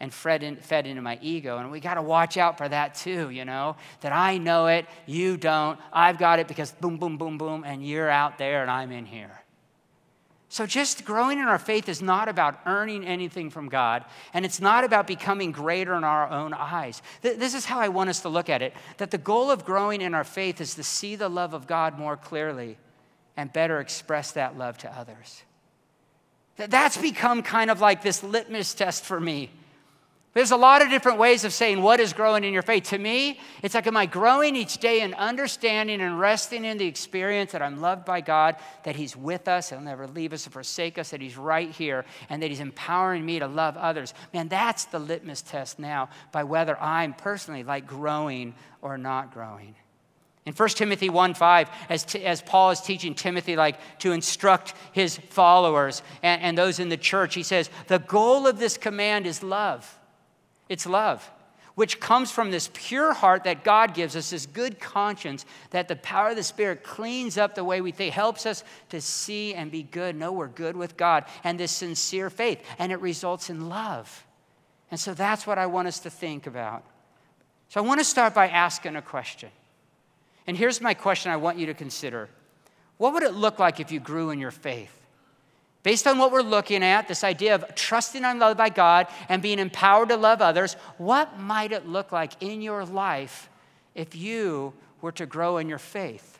and 0.00 0.12
fed, 0.12 0.42
in, 0.42 0.56
fed 0.56 0.86
into 0.86 1.02
my 1.02 1.18
ego. 1.20 1.58
And 1.58 1.70
we 1.70 1.80
got 1.80 1.94
to 1.94 2.02
watch 2.02 2.36
out 2.36 2.58
for 2.58 2.68
that 2.68 2.94
too, 2.94 3.30
you 3.30 3.44
know, 3.44 3.76
that 4.00 4.12
I 4.12 4.38
know 4.38 4.66
it, 4.66 4.86
you 5.06 5.36
don't, 5.36 5.78
I've 5.92 6.18
got 6.18 6.38
it 6.38 6.48
because 6.48 6.72
boom, 6.72 6.98
boom, 6.98 7.18
boom, 7.18 7.38
boom, 7.38 7.64
and 7.64 7.86
you're 7.86 8.10
out 8.10 8.38
there 8.38 8.62
and 8.62 8.70
I'm 8.70 8.92
in 8.92 9.06
here. 9.06 9.42
So, 10.50 10.64
just 10.64 11.04
growing 11.04 11.38
in 11.38 11.44
our 11.44 11.58
faith 11.58 11.90
is 11.90 12.00
not 12.00 12.26
about 12.26 12.58
earning 12.64 13.04
anything 13.04 13.50
from 13.50 13.68
God, 13.68 14.06
and 14.32 14.46
it's 14.46 14.62
not 14.62 14.82
about 14.82 15.06
becoming 15.06 15.52
greater 15.52 15.94
in 15.94 16.04
our 16.04 16.26
own 16.30 16.54
eyes. 16.54 17.02
This 17.20 17.52
is 17.52 17.66
how 17.66 17.78
I 17.78 17.88
want 17.88 18.08
us 18.08 18.20
to 18.20 18.30
look 18.30 18.48
at 18.48 18.62
it 18.62 18.72
that 18.96 19.10
the 19.10 19.18
goal 19.18 19.50
of 19.50 19.66
growing 19.66 20.00
in 20.00 20.14
our 20.14 20.24
faith 20.24 20.62
is 20.62 20.74
to 20.76 20.82
see 20.82 21.16
the 21.16 21.28
love 21.28 21.52
of 21.52 21.66
God 21.66 21.98
more 21.98 22.16
clearly 22.16 22.78
and 23.36 23.52
better 23.52 23.78
express 23.78 24.32
that 24.32 24.56
love 24.56 24.78
to 24.78 24.90
others. 24.90 25.42
That's 26.56 26.96
become 26.96 27.42
kind 27.42 27.70
of 27.70 27.82
like 27.82 28.02
this 28.02 28.22
litmus 28.22 28.72
test 28.72 29.04
for 29.04 29.20
me 29.20 29.50
there's 30.38 30.52
a 30.52 30.56
lot 30.56 30.82
of 30.82 30.88
different 30.88 31.18
ways 31.18 31.44
of 31.44 31.52
saying 31.52 31.82
what 31.82 31.98
is 31.98 32.12
growing 32.12 32.44
in 32.44 32.52
your 32.52 32.62
faith. 32.62 32.84
To 32.90 32.98
me, 32.98 33.40
it's 33.60 33.74
like, 33.74 33.88
am 33.88 33.96
I 33.96 34.06
growing 34.06 34.54
each 34.54 34.78
day 34.78 35.00
in 35.00 35.12
understanding 35.14 36.00
and 36.00 36.20
resting 36.20 36.64
in 36.64 36.78
the 36.78 36.86
experience 36.86 37.50
that 37.50 37.60
I'm 37.60 37.80
loved 37.80 38.04
by 38.04 38.20
God, 38.20 38.54
that 38.84 38.94
He's 38.94 39.16
with 39.16 39.48
us, 39.48 39.70
He'll 39.70 39.80
never 39.80 40.06
leave 40.06 40.32
us 40.32 40.46
or 40.46 40.50
forsake 40.50 40.96
us, 40.96 41.10
that 41.10 41.20
He's 41.20 41.36
right 41.36 41.72
here, 41.72 42.04
and 42.28 42.40
that 42.40 42.50
He's 42.50 42.60
empowering 42.60 43.26
me 43.26 43.40
to 43.40 43.48
love 43.48 43.76
others? 43.76 44.14
Man, 44.32 44.46
that's 44.46 44.84
the 44.84 45.00
litmus 45.00 45.42
test 45.42 45.80
now 45.80 46.08
by 46.30 46.44
whether 46.44 46.80
I'm 46.80 47.14
personally 47.14 47.64
like 47.64 47.88
growing 47.88 48.54
or 48.80 48.96
not 48.96 49.34
growing. 49.34 49.74
In 50.46 50.52
1 50.52 50.68
Timothy 50.68 51.10
1 51.10 51.34
5, 51.34 51.68
as, 51.88 52.04
t- 52.04 52.24
as 52.24 52.42
Paul 52.42 52.70
is 52.70 52.80
teaching 52.80 53.16
Timothy 53.16 53.56
like 53.56 53.80
to 53.98 54.12
instruct 54.12 54.74
his 54.92 55.18
followers 55.30 56.00
and, 56.22 56.40
and 56.42 56.56
those 56.56 56.78
in 56.78 56.90
the 56.90 56.96
church, 56.96 57.34
he 57.34 57.42
says, 57.42 57.70
the 57.88 57.98
goal 57.98 58.46
of 58.46 58.60
this 58.60 58.76
command 58.76 59.26
is 59.26 59.42
love. 59.42 59.97
It's 60.68 60.86
love. 60.86 61.30
which 61.74 62.00
comes 62.00 62.32
from 62.32 62.50
this 62.50 62.68
pure 62.74 63.12
heart 63.12 63.44
that 63.44 63.62
God 63.62 63.94
gives 63.94 64.16
us, 64.16 64.30
this 64.30 64.46
good 64.46 64.80
conscience, 64.80 65.46
that 65.70 65.86
the 65.86 65.94
power 65.94 66.30
of 66.30 66.34
the 66.34 66.42
Spirit 66.42 66.82
cleans 66.82 67.38
up 67.38 67.54
the 67.54 67.62
way 67.62 67.80
we 67.80 67.92
think, 67.92 68.12
helps 68.12 68.46
us 68.46 68.64
to 68.88 69.00
see 69.00 69.54
and 69.54 69.70
be 69.70 69.84
good, 69.84 70.16
know 70.16 70.32
we're 70.32 70.48
good 70.48 70.76
with 70.76 70.96
God, 70.96 71.24
and 71.44 71.56
this 71.56 71.70
sincere 71.70 72.30
faith, 72.30 72.60
and 72.80 72.90
it 72.90 73.00
results 73.00 73.48
in 73.48 73.68
love. 73.68 74.26
And 74.90 74.98
so 74.98 75.14
that's 75.14 75.46
what 75.46 75.56
I 75.56 75.66
want 75.66 75.86
us 75.86 76.00
to 76.00 76.10
think 76.10 76.48
about. 76.48 76.82
So 77.68 77.80
I 77.80 77.86
want 77.86 78.00
to 78.00 78.04
start 78.04 78.34
by 78.34 78.48
asking 78.48 78.96
a 78.96 79.02
question. 79.02 79.50
And 80.48 80.56
here's 80.56 80.80
my 80.80 80.94
question 80.94 81.30
I 81.30 81.36
want 81.36 81.58
you 81.58 81.66
to 81.66 81.74
consider 81.74 82.28
What 82.96 83.12
would 83.12 83.22
it 83.22 83.34
look 83.34 83.60
like 83.60 83.78
if 83.78 83.92
you 83.92 84.00
grew 84.00 84.30
in 84.30 84.40
your 84.40 84.50
faith? 84.50 84.97
Based 85.82 86.06
on 86.06 86.18
what 86.18 86.32
we're 86.32 86.42
looking 86.42 86.82
at, 86.82 87.06
this 87.06 87.22
idea 87.22 87.54
of 87.54 87.74
trusting 87.74 88.24
and 88.24 88.38
loved 88.38 88.58
by 88.58 88.68
God 88.68 89.06
and 89.28 89.40
being 89.40 89.58
empowered 89.58 90.08
to 90.08 90.16
love 90.16 90.42
others, 90.42 90.74
what 90.96 91.38
might 91.38 91.72
it 91.72 91.86
look 91.88 92.10
like 92.10 92.32
in 92.42 92.60
your 92.62 92.84
life 92.84 93.48
if 93.94 94.14
you 94.14 94.72
were 95.00 95.12
to 95.12 95.26
grow 95.26 95.58
in 95.58 95.68
your 95.68 95.78
faith? 95.78 96.38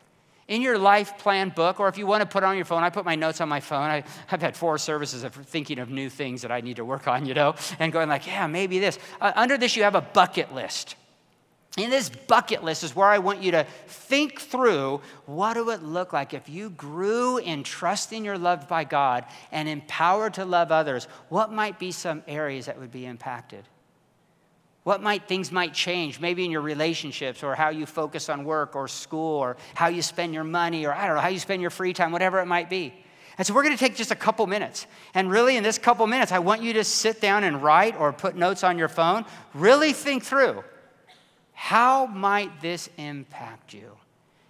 In 0.48 0.62
your 0.62 0.78
life 0.78 1.18
plan 1.18 1.50
book, 1.50 1.78
or 1.78 1.88
if 1.88 1.98
you 1.98 2.06
want 2.06 2.22
to 2.22 2.26
put 2.26 2.42
it 2.42 2.46
on 2.46 2.56
your 2.56 2.64
phone, 2.64 2.82
I 2.82 2.88
put 2.88 3.04
my 3.04 3.14
notes 3.14 3.40
on 3.40 3.50
my 3.50 3.60
phone. 3.60 3.82
I, 3.82 4.02
have 4.28 4.40
had 4.40 4.56
four 4.56 4.78
services 4.78 5.22
of 5.22 5.34
thinking 5.34 5.78
of 5.78 5.90
new 5.90 6.08
things 6.08 6.40
that 6.42 6.50
I 6.50 6.62
need 6.62 6.76
to 6.76 6.86
work 6.86 7.06
on, 7.06 7.26
you 7.26 7.34
know, 7.34 7.54
and 7.78 7.92
going 7.92 8.08
like, 8.08 8.26
yeah, 8.26 8.46
maybe 8.46 8.78
this. 8.78 8.98
Uh, 9.20 9.32
under 9.36 9.58
this, 9.58 9.76
you 9.76 9.82
have 9.82 9.94
a 9.94 10.00
bucket 10.00 10.54
list. 10.54 10.96
In 11.76 11.90
this 11.90 12.08
bucket 12.08 12.64
list 12.64 12.82
is 12.82 12.96
where 12.96 13.08
I 13.08 13.18
want 13.18 13.42
you 13.42 13.52
to 13.52 13.64
think 13.86 14.40
through 14.40 15.00
what 15.26 15.56
it 15.56 15.82
look 15.82 16.12
like 16.12 16.34
if 16.34 16.48
you 16.48 16.70
grew 16.70 17.38
in 17.38 17.62
trusting 17.62 18.24
you're 18.24 18.38
loved 18.38 18.66
by 18.66 18.84
God 18.84 19.24
and 19.52 19.68
empowered 19.68 20.34
to 20.34 20.44
love 20.44 20.72
others? 20.72 21.06
What 21.28 21.52
might 21.52 21.78
be 21.78 21.92
some 21.92 22.22
areas 22.26 22.66
that 22.66 22.80
would 22.80 22.90
be 22.90 23.06
impacted? 23.06 23.64
What 24.82 25.02
might 25.02 25.28
things 25.28 25.52
might 25.52 25.74
change, 25.74 26.18
maybe 26.18 26.44
in 26.44 26.50
your 26.50 26.62
relationships 26.62 27.42
or 27.42 27.54
how 27.54 27.68
you 27.68 27.84
focus 27.84 28.28
on 28.30 28.44
work 28.44 28.74
or 28.74 28.88
school 28.88 29.36
or 29.36 29.58
how 29.74 29.88
you 29.88 30.00
spend 30.00 30.32
your 30.32 30.44
money 30.44 30.86
or 30.86 30.94
I 30.94 31.06
don't 31.06 31.16
know, 31.16 31.20
how 31.20 31.28
you 31.28 31.38
spend 31.38 31.60
your 31.60 31.70
free 31.70 31.92
time, 31.92 32.10
whatever 32.10 32.40
it 32.40 32.46
might 32.46 32.70
be. 32.70 32.94
And 33.36 33.46
so 33.46 33.54
we're 33.54 33.62
going 33.62 33.76
to 33.76 33.78
take 33.78 33.94
just 33.94 34.10
a 34.10 34.16
couple 34.16 34.46
minutes. 34.46 34.86
And 35.14 35.30
really, 35.30 35.56
in 35.56 35.62
this 35.62 35.78
couple 35.78 36.06
minutes, 36.08 36.32
I 36.32 36.40
want 36.40 36.62
you 36.62 36.72
to 36.72 36.84
sit 36.84 37.20
down 37.20 37.44
and 37.44 37.62
write 37.62 37.96
or 37.96 38.12
put 38.12 38.34
notes 38.34 38.64
on 38.64 38.78
your 38.78 38.88
phone. 38.88 39.26
Really 39.54 39.92
think 39.92 40.24
through 40.24 40.64
how 41.60 42.06
might 42.06 42.62
this 42.62 42.88
impact 42.98 43.74
you? 43.74 43.90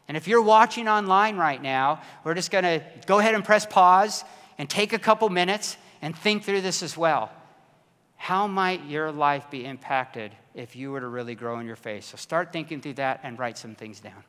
And 0.09 0.17
if 0.17 0.29
you're 0.29 0.43
watching 0.43 0.89
online 0.89 1.39
right 1.39 1.61
now, 1.61 2.03
we're 2.23 2.35
just 2.35 2.51
going 2.51 2.65
to 2.65 2.83
go 3.07 3.19
ahead 3.19 3.35
and 3.35 3.43
press 3.43 3.65
pause 3.65 4.25
and 4.59 4.69
take 4.69 4.93
a 4.93 4.99
couple 4.99 5.31
minutes 5.31 5.79
and 6.03 6.15
think 6.15 6.45
through 6.45 6.61
this 6.61 6.83
as 6.83 6.99
well. 6.99 7.33
How 8.17 8.47
might 8.47 8.85
your 8.85 9.11
life 9.11 9.51
be 9.51 9.65
impacted 9.65 10.33
if 10.55 10.77
you 10.77 10.91
were 10.91 11.01
to 11.01 11.09
really 11.09 11.35
grow 11.35 11.59
in 11.61 11.67
your 11.67 11.77
faith? 11.77 12.05
So 12.05 12.19
start 12.19 12.53
thinking 12.53 12.83
through 12.83 12.95
that 12.95 13.21
and 13.23 13.39
write 13.39 13.57
some 13.57 13.75
things 13.75 14.01
down. 14.01 14.23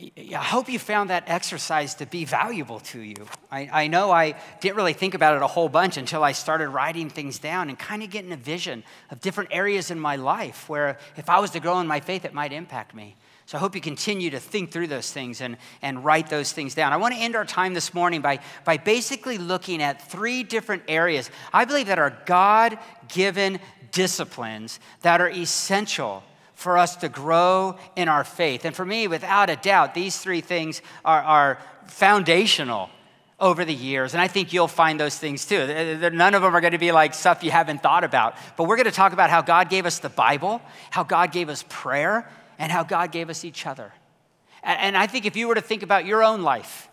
I 0.00 0.42
hope 0.42 0.68
you 0.68 0.78
found 0.78 1.10
that 1.10 1.24
exercise 1.26 1.94
to 1.96 2.06
be 2.06 2.24
valuable 2.24 2.80
to 2.80 3.00
you. 3.00 3.26
I, 3.50 3.68
I, 3.72 3.86
know 3.88 4.10
I 4.10 4.34
didn't 4.60 4.76
really 4.76 4.92
think 4.92 5.14
about 5.14 5.36
it 5.36 5.42
a 5.42 5.46
whole 5.46 5.68
bunch 5.68 5.96
until 5.96 6.22
I 6.22 6.32
started 6.32 6.68
writing 6.68 7.10
things 7.10 7.38
down 7.38 7.68
and 7.68 7.78
kind 7.78 8.02
of 8.02 8.10
getting 8.10 8.32
a 8.32 8.36
vision 8.36 8.82
of 9.10 9.20
different 9.20 9.50
areas 9.52 9.90
in 9.90 10.00
my 10.00 10.16
life 10.16 10.68
where 10.68 10.98
if 11.16 11.28
I 11.28 11.40
was 11.40 11.50
to 11.50 11.60
grow 11.60 11.80
in 11.80 11.86
my 11.86 12.00
faith, 12.00 12.24
it 12.24 12.32
might 12.32 12.52
impact 12.52 12.94
me. 12.94 13.16
So 13.46 13.58
I 13.58 13.60
hope 13.60 13.74
you 13.74 13.80
continue 13.80 14.30
to 14.30 14.38
think 14.38 14.70
through 14.70 14.86
those 14.86 15.12
things 15.12 15.40
and, 15.40 15.56
and 15.82 16.04
write 16.04 16.30
those 16.30 16.52
things 16.52 16.74
down. 16.74 16.92
I 16.92 16.96
want 16.98 17.14
to 17.14 17.20
end 17.20 17.34
our 17.34 17.44
time 17.44 17.74
this 17.74 17.92
morning 17.92 18.20
by, 18.20 18.38
by 18.64 18.76
basically 18.76 19.38
looking 19.38 19.82
at 19.82 20.08
three 20.08 20.44
different 20.44 20.84
areas 20.86 21.30
I 21.52 21.64
believe 21.64 21.88
that 21.88 21.98
are 21.98 22.16
God 22.26 22.78
given 23.08 23.58
disciplines 23.90 24.78
that 25.02 25.20
are 25.20 25.28
essential 25.28 26.22
for 26.60 26.76
us 26.76 26.96
to 26.96 27.08
grow 27.08 27.74
in 27.96 28.06
our 28.06 28.22
faith. 28.22 28.66
And 28.66 28.76
for 28.76 28.84
me, 28.84 29.08
without 29.08 29.48
a 29.48 29.56
doubt, 29.56 29.94
these 29.94 30.18
three 30.18 30.42
things 30.42 30.82
are, 31.06 31.22
are 31.22 31.58
foundational 31.86 32.90
over 33.38 33.64
the 33.64 33.72
years. 33.72 34.12
And 34.12 34.20
I 34.20 34.28
think 34.28 34.52
you'll 34.52 34.68
find 34.68 35.00
those 35.00 35.16
things 35.18 35.46
too. 35.46 35.66
None 36.12 36.34
of 36.34 36.42
them 36.42 36.54
are 36.54 36.60
going 36.60 36.74
to 36.74 36.78
be 36.78 36.92
like 36.92 37.14
stuff 37.14 37.42
you 37.42 37.50
haven't 37.50 37.82
thought 37.82 38.04
about. 38.04 38.36
But 38.58 38.64
we're 38.64 38.76
going 38.76 38.84
to 38.84 38.92
talk 38.92 39.14
about 39.14 39.30
how 39.30 39.40
God 39.40 39.70
gave 39.70 39.86
us 39.86 40.00
the 40.00 40.10
Bible, 40.10 40.60
how 40.90 41.02
God 41.02 41.32
gave 41.32 41.48
us 41.48 41.64
prayer, 41.70 42.30
and 42.58 42.70
how 42.70 42.82
God 42.82 43.10
gave 43.10 43.30
us 43.30 43.42
each 43.42 43.66
other. 43.66 43.94
And 44.62 44.98
I 44.98 45.06
think 45.06 45.24
if 45.24 45.36
you 45.36 45.48
were 45.48 45.54
to 45.54 45.62
think 45.62 45.82
about 45.82 46.04
your 46.04 46.22
own 46.22 46.42
life, 46.42 46.89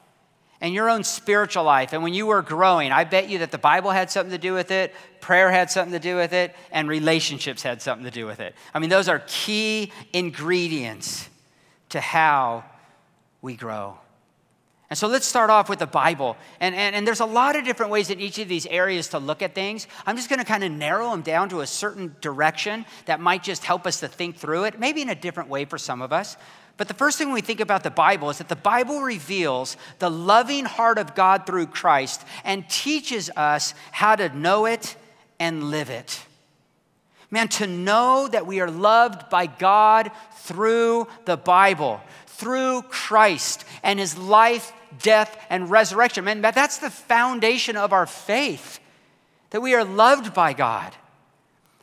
and 0.61 0.73
your 0.73 0.89
own 0.89 1.03
spiritual 1.03 1.63
life. 1.63 1.93
And 1.93 2.03
when 2.03 2.13
you 2.13 2.25
were 2.25 2.41
growing, 2.41 2.91
I 2.91 3.03
bet 3.03 3.29
you 3.29 3.39
that 3.39 3.51
the 3.51 3.57
Bible 3.57 3.91
had 3.91 4.09
something 4.09 4.31
to 4.31 4.37
do 4.37 4.53
with 4.53 4.71
it, 4.71 4.93
prayer 5.21 5.51
had 5.51 5.69
something 5.69 5.93
to 5.93 5.99
do 5.99 6.15
with 6.15 6.33
it, 6.33 6.55
and 6.71 6.89
relationships 6.89 7.61
had 7.61 7.81
something 7.81 8.05
to 8.05 8.11
do 8.11 8.25
with 8.25 8.39
it. 8.39 8.55
I 8.73 8.79
mean, 8.79 8.89
those 8.89 9.07
are 9.07 9.21
key 9.27 9.91
ingredients 10.13 11.29
to 11.89 11.99
how 11.99 12.63
we 13.41 13.55
grow. 13.55 13.97
And 14.89 14.97
so 14.97 15.07
let's 15.07 15.25
start 15.25 15.49
off 15.49 15.67
with 15.67 15.79
the 15.79 15.87
Bible. 15.87 16.37
And, 16.61 16.73
and, 16.73 16.95
and 16.95 17.05
there's 17.05 17.19
a 17.19 17.25
lot 17.25 17.57
of 17.57 17.65
different 17.65 17.91
ways 17.91 18.09
in 18.09 18.21
each 18.21 18.39
of 18.39 18.47
these 18.47 18.65
areas 18.65 19.09
to 19.09 19.19
look 19.19 19.41
at 19.41 19.53
things. 19.53 19.85
I'm 20.05 20.15
just 20.15 20.29
going 20.29 20.39
to 20.39 20.45
kind 20.45 20.63
of 20.63 20.71
narrow 20.71 21.11
them 21.11 21.21
down 21.21 21.49
to 21.49 21.59
a 21.59 21.67
certain 21.67 22.15
direction 22.21 22.85
that 23.05 23.19
might 23.19 23.43
just 23.43 23.65
help 23.65 23.85
us 23.85 23.99
to 23.99 24.07
think 24.07 24.37
through 24.37 24.63
it, 24.63 24.79
maybe 24.79 25.01
in 25.01 25.09
a 25.09 25.15
different 25.15 25.49
way 25.49 25.65
for 25.65 25.77
some 25.77 26.01
of 26.01 26.13
us. 26.13 26.37
But 26.77 26.87
the 26.87 26.93
first 26.93 27.17
thing 27.17 27.31
we 27.31 27.41
think 27.41 27.59
about 27.59 27.83
the 27.83 27.89
Bible 27.89 28.29
is 28.29 28.37
that 28.37 28.49
the 28.49 28.55
Bible 28.55 29.01
reveals 29.01 29.77
the 29.97 30.11
loving 30.11 30.65
heart 30.65 30.99
of 30.99 31.15
God 31.15 31.47
through 31.47 31.67
Christ 31.67 32.23
and 32.43 32.69
teaches 32.69 33.31
us 33.35 33.73
how 33.91 34.15
to 34.15 34.29
know 34.29 34.65
it 34.65 34.95
and 35.39 35.71
live 35.71 35.89
it. 35.89 36.23
Man, 37.29 37.47
to 37.49 37.67
know 37.67 38.27
that 38.31 38.47
we 38.47 38.61
are 38.61 38.71
loved 38.71 39.29
by 39.29 39.47
God 39.47 40.11
through 40.35 41.07
the 41.25 41.35
Bible, 41.35 41.99
through 42.27 42.83
Christ 42.83 43.65
and 43.83 43.99
his 43.99 44.17
life, 44.17 44.71
death, 45.01 45.37
and 45.49 45.69
resurrection. 45.69 46.23
Man, 46.23 46.41
that's 46.41 46.77
the 46.77 46.91
foundation 46.91 47.75
of 47.75 47.91
our 47.91 48.05
faith, 48.05 48.79
that 49.49 49.61
we 49.61 49.73
are 49.73 49.83
loved 49.83 50.33
by 50.33 50.53
God. 50.53 50.93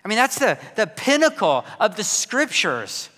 I 0.04 0.08
mean, 0.08 0.16
that's 0.16 0.38
the, 0.38 0.58
the 0.76 0.86
pinnacle 0.86 1.64
of 1.80 1.96
the 1.96 2.04
scriptures. 2.04 3.10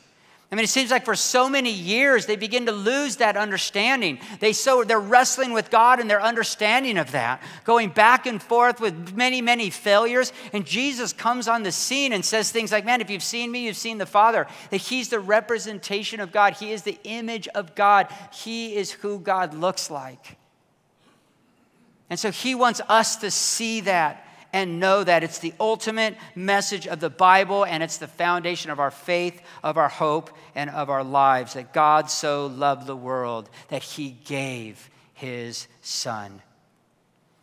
I 0.50 0.54
mean, 0.54 0.62
it 0.62 0.68
seems 0.68 0.92
like 0.92 1.04
for 1.04 1.16
so 1.16 1.48
many 1.48 1.72
years 1.72 2.26
they 2.26 2.36
begin 2.36 2.66
to 2.66 2.72
lose 2.72 3.16
that 3.16 3.36
understanding. 3.36 4.20
They 4.38 4.52
so 4.52 4.84
they're 4.84 5.00
wrestling 5.00 5.52
with 5.52 5.72
God 5.72 5.98
and 5.98 6.08
their 6.08 6.22
understanding 6.22 6.98
of 6.98 7.10
that, 7.12 7.42
going 7.64 7.90
back 7.90 8.26
and 8.26 8.40
forth 8.40 8.80
with 8.80 9.16
many, 9.16 9.42
many 9.42 9.70
failures. 9.70 10.32
And 10.52 10.64
Jesus 10.64 11.12
comes 11.12 11.48
on 11.48 11.64
the 11.64 11.72
scene 11.72 12.12
and 12.12 12.24
says 12.24 12.52
things 12.52 12.70
like, 12.70 12.84
"Man, 12.84 13.00
if 13.00 13.10
you've 13.10 13.24
seen 13.24 13.50
me, 13.50 13.66
you've 13.66 13.76
seen 13.76 13.98
the 13.98 14.06
Father." 14.06 14.46
That 14.70 14.76
He's 14.76 15.08
the 15.08 15.18
representation 15.18 16.20
of 16.20 16.30
God. 16.30 16.54
He 16.54 16.70
is 16.70 16.82
the 16.82 16.98
image 17.02 17.48
of 17.48 17.74
God. 17.74 18.06
He 18.32 18.76
is 18.76 18.92
who 18.92 19.18
God 19.18 19.52
looks 19.52 19.90
like. 19.90 20.36
And 22.08 22.20
so 22.20 22.30
He 22.30 22.54
wants 22.54 22.80
us 22.88 23.16
to 23.16 23.32
see 23.32 23.80
that 23.80 24.25
and 24.56 24.80
know 24.80 25.04
that 25.04 25.22
it's 25.22 25.38
the 25.38 25.52
ultimate 25.60 26.16
message 26.34 26.86
of 26.86 26.98
the 26.98 27.10
Bible 27.10 27.66
and 27.66 27.82
it's 27.82 27.98
the 27.98 28.08
foundation 28.08 28.70
of 28.70 28.80
our 28.80 28.90
faith, 28.90 29.42
of 29.62 29.76
our 29.76 29.90
hope, 29.90 30.30
and 30.54 30.70
of 30.70 30.88
our 30.88 31.04
lives 31.04 31.52
that 31.52 31.74
God 31.74 32.08
so 32.08 32.46
loved 32.46 32.86
the 32.86 32.96
world 32.96 33.50
that 33.68 33.82
he 33.82 34.16
gave 34.24 34.88
his 35.12 35.68
son. 35.82 36.40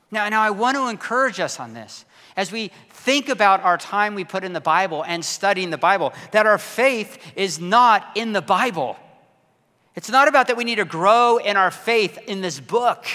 Now, 0.09 0.27
now 0.27 0.41
I 0.41 0.49
want 0.49 0.75
to 0.75 0.87
encourage 0.87 1.39
us 1.39 1.59
on 1.59 1.75
this 1.75 2.03
as 2.35 2.51
we 2.51 2.71
think 2.89 3.29
about 3.29 3.61
our 3.61 3.77
time 3.77 4.15
we 4.15 4.23
put 4.23 4.43
in 4.43 4.53
the 4.53 4.59
Bible 4.59 5.05
and 5.05 5.23
studying 5.23 5.69
the 5.69 5.77
Bible, 5.77 6.13
that 6.31 6.47
our 6.47 6.57
faith 6.57 7.19
is 7.35 7.59
not 7.59 8.07
in 8.15 8.33
the 8.33 8.41
Bible. 8.41 8.97
It's 9.93 10.09
not 10.09 10.27
about 10.27 10.47
that 10.47 10.57
we 10.57 10.63
need 10.63 10.77
to 10.77 10.85
grow 10.85 11.37
in 11.37 11.57
our 11.57 11.69
faith 11.69 12.17
in 12.25 12.41
this 12.41 12.59
book. 12.59 13.05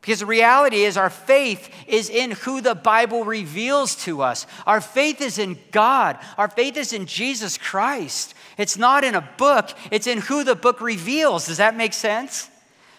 Because 0.00 0.20
the 0.20 0.26
reality 0.26 0.84
is, 0.84 0.96
our 0.96 1.10
faith 1.10 1.68
is 1.86 2.08
in 2.08 2.30
who 2.30 2.62
the 2.62 2.74
Bible 2.74 3.24
reveals 3.24 3.96
to 4.04 4.22
us. 4.22 4.46
Our 4.66 4.80
faith 4.80 5.20
is 5.20 5.38
in 5.38 5.58
God. 5.72 6.18
Our 6.38 6.48
faith 6.48 6.78
is 6.78 6.94
in 6.94 7.04
Jesus 7.04 7.58
Christ. 7.58 8.34
It's 8.56 8.78
not 8.78 9.04
in 9.04 9.14
a 9.14 9.28
book, 9.36 9.70
it's 9.90 10.06
in 10.06 10.18
who 10.18 10.42
the 10.42 10.54
book 10.54 10.80
reveals. 10.80 11.46
Does 11.46 11.58
that 11.58 11.76
make 11.76 11.92
sense? 11.92 12.48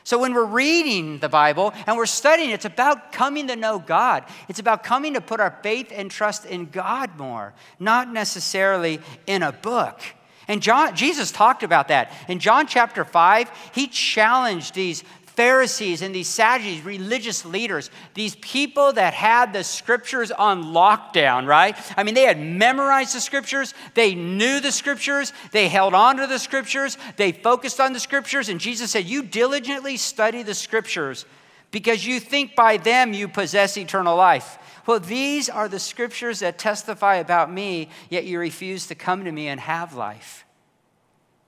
So, 0.03 0.17
when 0.19 0.33
we're 0.33 0.45
reading 0.45 1.19
the 1.19 1.29
Bible 1.29 1.73
and 1.85 1.95
we're 1.95 2.07
studying, 2.07 2.49
it's 2.49 2.65
about 2.65 3.11
coming 3.11 3.47
to 3.47 3.55
know 3.55 3.77
God. 3.79 4.25
It's 4.49 4.59
about 4.59 4.83
coming 4.83 5.13
to 5.13 5.21
put 5.21 5.39
our 5.39 5.57
faith 5.61 5.91
and 5.95 6.09
trust 6.09 6.45
in 6.45 6.65
God 6.65 7.17
more, 7.17 7.53
not 7.79 8.11
necessarily 8.11 8.99
in 9.27 9.43
a 9.43 9.51
book. 9.51 10.01
And 10.47 10.61
John, 10.61 10.95
Jesus 10.95 11.31
talked 11.31 11.63
about 11.63 11.87
that. 11.89 12.11
In 12.27 12.39
John 12.39 12.67
chapter 12.67 13.05
5, 13.05 13.51
he 13.73 13.87
challenged 13.87 14.73
these 14.73 15.03
Pharisees 15.35 16.01
and 16.01 16.13
these 16.13 16.27
Sadducees, 16.27 16.83
religious 16.83 17.45
leaders, 17.45 17.89
these 18.13 18.35
people 18.35 18.91
that 18.93 19.13
had 19.13 19.53
the 19.53 19.63
scriptures 19.63 20.29
on 20.29 20.65
lockdown, 20.65 21.47
right? 21.47 21.75
I 21.95 22.03
mean, 22.03 22.15
they 22.15 22.23
had 22.23 22.39
memorized 22.39 23.15
the 23.15 23.21
scriptures, 23.21 23.73
they 23.93 24.13
knew 24.13 24.59
the 24.59 24.73
scriptures, 24.73 25.31
they 25.51 25.69
held 25.69 25.93
on 25.93 26.17
to 26.17 26.27
the 26.27 26.37
scriptures, 26.37 26.97
they 27.15 27.31
focused 27.31 27.79
on 27.79 27.93
the 27.93 27.99
scriptures, 27.99 28.49
and 28.49 28.59
Jesus 28.59 28.91
said, 28.91 29.05
You 29.05 29.23
diligently 29.23 29.95
study 29.95 30.43
the 30.43 30.53
scriptures 30.53 31.25
because 31.71 32.05
you 32.05 32.19
think 32.19 32.53
by 32.53 32.75
them 32.75 33.13
you 33.13 33.29
possess 33.29 33.77
eternal 33.77 34.17
life. 34.17 34.57
Well, 34.85 34.99
these 34.99 35.49
are 35.49 35.69
the 35.69 35.79
scriptures 35.79 36.39
that 36.39 36.59
testify 36.59 37.15
about 37.15 37.51
me, 37.51 37.87
yet 38.09 38.25
you 38.25 38.37
refuse 38.37 38.87
to 38.87 38.95
come 38.95 39.23
to 39.23 39.31
me 39.31 39.47
and 39.47 39.61
have 39.61 39.93
life. 39.93 40.45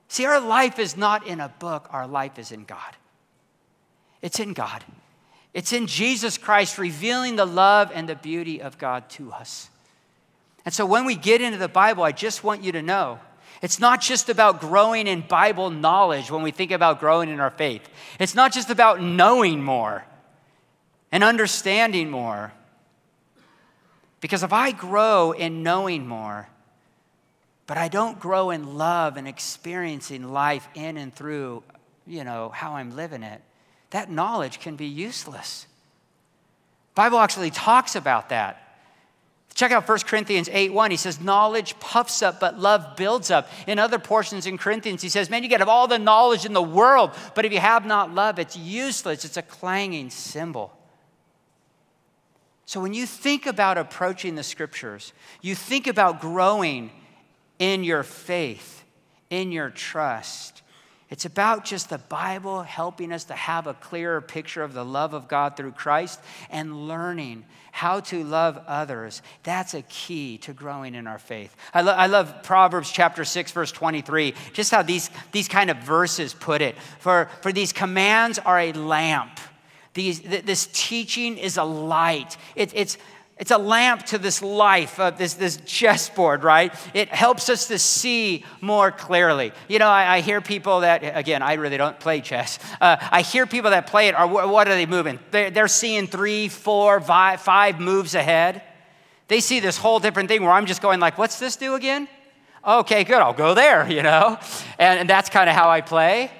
See, 0.08 0.24
our 0.24 0.40
life 0.40 0.78
is 0.78 0.96
not 0.96 1.26
in 1.26 1.40
a 1.40 1.50
book, 1.58 1.88
our 1.90 2.06
life 2.06 2.38
is 2.38 2.50
in 2.50 2.64
God. 2.64 2.96
It's 4.24 4.40
in 4.40 4.54
God. 4.54 4.82
It's 5.52 5.74
in 5.74 5.86
Jesus 5.86 6.38
Christ 6.38 6.78
revealing 6.78 7.36
the 7.36 7.44
love 7.44 7.92
and 7.94 8.08
the 8.08 8.16
beauty 8.16 8.62
of 8.62 8.78
God 8.78 9.10
to 9.10 9.30
us. 9.30 9.68
And 10.64 10.72
so 10.72 10.86
when 10.86 11.04
we 11.04 11.14
get 11.14 11.42
into 11.42 11.58
the 11.58 11.68
Bible, 11.68 12.02
I 12.04 12.12
just 12.12 12.42
want 12.42 12.64
you 12.64 12.72
to 12.72 12.80
know 12.80 13.20
it's 13.60 13.78
not 13.78 14.00
just 14.00 14.30
about 14.30 14.62
growing 14.62 15.06
in 15.06 15.20
Bible 15.20 15.68
knowledge 15.68 16.30
when 16.30 16.42
we 16.42 16.52
think 16.52 16.70
about 16.70 17.00
growing 17.00 17.28
in 17.28 17.38
our 17.38 17.50
faith. 17.50 17.86
It's 18.18 18.34
not 18.34 18.50
just 18.50 18.70
about 18.70 19.02
knowing 19.02 19.62
more 19.62 20.06
and 21.12 21.22
understanding 21.22 22.10
more. 22.10 22.50
Because 24.22 24.42
if 24.42 24.54
I 24.54 24.72
grow 24.72 25.32
in 25.32 25.62
knowing 25.62 26.08
more, 26.08 26.48
but 27.66 27.76
I 27.76 27.88
don't 27.88 28.18
grow 28.18 28.48
in 28.48 28.78
love 28.78 29.18
and 29.18 29.28
experiencing 29.28 30.32
life 30.32 30.66
in 30.74 30.96
and 30.96 31.14
through, 31.14 31.62
you 32.06 32.24
know, 32.24 32.48
how 32.48 32.76
I'm 32.76 32.96
living 32.96 33.22
it, 33.22 33.42
that 33.90 34.10
knowledge 34.10 34.60
can 34.60 34.76
be 34.76 34.86
useless. 34.86 35.66
Bible 36.94 37.18
actually 37.18 37.50
talks 37.50 37.96
about 37.96 38.28
that. 38.28 38.60
Check 39.54 39.70
out 39.70 39.88
1 39.88 39.98
Corinthians 40.00 40.48
8 40.50 40.72
1. 40.72 40.90
He 40.90 40.96
says, 40.96 41.20
Knowledge 41.20 41.78
puffs 41.78 42.22
up, 42.22 42.40
but 42.40 42.58
love 42.58 42.96
builds 42.96 43.30
up. 43.30 43.48
In 43.68 43.78
other 43.78 44.00
portions 44.00 44.46
in 44.46 44.58
Corinthians, 44.58 45.00
he 45.00 45.08
says, 45.08 45.30
Man, 45.30 45.44
you 45.44 45.48
can 45.48 45.60
have 45.60 45.68
all 45.68 45.86
the 45.86 45.98
knowledge 45.98 46.44
in 46.44 46.52
the 46.52 46.62
world, 46.62 47.12
but 47.34 47.44
if 47.44 47.52
you 47.52 47.60
have 47.60 47.86
not 47.86 48.12
love, 48.12 48.40
it's 48.40 48.56
useless. 48.56 49.24
It's 49.24 49.36
a 49.36 49.42
clanging 49.42 50.10
cymbal. 50.10 50.76
So 52.66 52.80
when 52.80 52.94
you 52.94 53.06
think 53.06 53.46
about 53.46 53.78
approaching 53.78 54.34
the 54.34 54.42
scriptures, 54.42 55.12
you 55.40 55.54
think 55.54 55.86
about 55.86 56.20
growing 56.20 56.90
in 57.60 57.84
your 57.84 58.02
faith, 58.02 58.82
in 59.30 59.52
your 59.52 59.70
trust. 59.70 60.62
It's 61.14 61.26
about 61.26 61.64
just 61.64 61.90
the 61.90 61.98
Bible 61.98 62.62
helping 62.62 63.12
us 63.12 63.22
to 63.26 63.34
have 63.34 63.68
a 63.68 63.74
clearer 63.74 64.20
picture 64.20 64.64
of 64.64 64.74
the 64.74 64.84
love 64.84 65.14
of 65.14 65.28
God 65.28 65.56
through 65.56 65.70
Christ 65.70 66.18
and 66.50 66.88
learning 66.88 67.44
how 67.70 68.00
to 68.00 68.24
love 68.24 68.60
others. 68.66 69.22
That's 69.44 69.74
a 69.74 69.82
key 69.82 70.38
to 70.38 70.52
growing 70.52 70.96
in 70.96 71.06
our 71.06 71.20
faith. 71.20 71.54
I, 71.72 71.82
lo- 71.82 71.92
I 71.92 72.08
love 72.08 72.42
Proverbs 72.42 72.90
chapter 72.90 73.24
6, 73.24 73.52
verse 73.52 73.70
23, 73.70 74.34
just 74.54 74.72
how 74.72 74.82
these, 74.82 75.08
these 75.30 75.46
kind 75.46 75.70
of 75.70 75.76
verses 75.76 76.34
put 76.34 76.60
it. 76.60 76.74
For, 76.98 77.30
for 77.42 77.52
these 77.52 77.72
commands 77.72 78.40
are 78.40 78.58
a 78.58 78.72
lamp. 78.72 79.38
These, 79.92 80.20
this 80.20 80.68
teaching 80.72 81.38
is 81.38 81.58
a 81.58 81.62
light. 81.62 82.36
It, 82.56 82.72
it's, 82.74 82.98
it's 83.36 83.50
a 83.50 83.58
lamp 83.58 84.04
to 84.06 84.18
this 84.18 84.42
life, 84.42 85.00
of 85.00 85.18
this, 85.18 85.34
this 85.34 85.58
chessboard, 85.66 86.44
right? 86.44 86.72
It 86.94 87.08
helps 87.08 87.48
us 87.48 87.66
to 87.66 87.80
see 87.80 88.44
more 88.60 88.92
clearly. 88.92 89.52
You 89.66 89.80
know, 89.80 89.88
I, 89.88 90.16
I 90.16 90.20
hear 90.20 90.40
people 90.40 90.80
that, 90.80 91.02
again, 91.02 91.42
I 91.42 91.54
really 91.54 91.76
don't 91.76 91.98
play 91.98 92.20
chess. 92.20 92.60
Uh, 92.80 92.96
I 93.00 93.22
hear 93.22 93.44
people 93.44 93.70
that 93.70 93.88
play 93.88 94.06
it, 94.06 94.14
are, 94.14 94.28
what 94.28 94.68
are 94.68 94.74
they 94.74 94.86
moving? 94.86 95.18
They're, 95.32 95.50
they're 95.50 95.68
seeing 95.68 96.06
three, 96.06 96.48
four, 96.48 97.00
five, 97.00 97.40
five 97.40 97.80
moves 97.80 98.14
ahead. 98.14 98.62
They 99.26 99.40
see 99.40 99.58
this 99.58 99.78
whole 99.78 99.98
different 99.98 100.28
thing 100.28 100.42
where 100.42 100.52
I'm 100.52 100.66
just 100.66 100.80
going 100.80 101.00
like, 101.00 101.18
what's 101.18 101.40
this 101.40 101.56
do 101.56 101.74
again? 101.74 102.06
Okay, 102.64 103.02
good, 103.02 103.18
I'll 103.18 103.32
go 103.32 103.54
there, 103.54 103.90
you 103.90 104.04
know? 104.04 104.38
And, 104.78 105.00
and 105.00 105.10
that's 105.10 105.28
kind 105.28 105.50
of 105.50 105.56
how 105.56 105.70
I 105.70 105.80
play. 105.80 106.30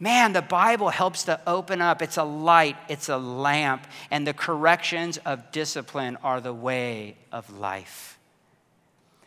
Man, 0.00 0.32
the 0.32 0.42
Bible 0.42 0.90
helps 0.90 1.24
to 1.24 1.40
open 1.46 1.82
up. 1.82 2.02
It's 2.02 2.16
a 2.16 2.24
light, 2.24 2.76
it's 2.88 3.08
a 3.08 3.16
lamp, 3.16 3.86
and 4.10 4.26
the 4.26 4.32
corrections 4.32 5.18
of 5.18 5.50
discipline 5.50 6.16
are 6.22 6.40
the 6.40 6.54
way 6.54 7.16
of 7.32 7.50
life. 7.58 8.18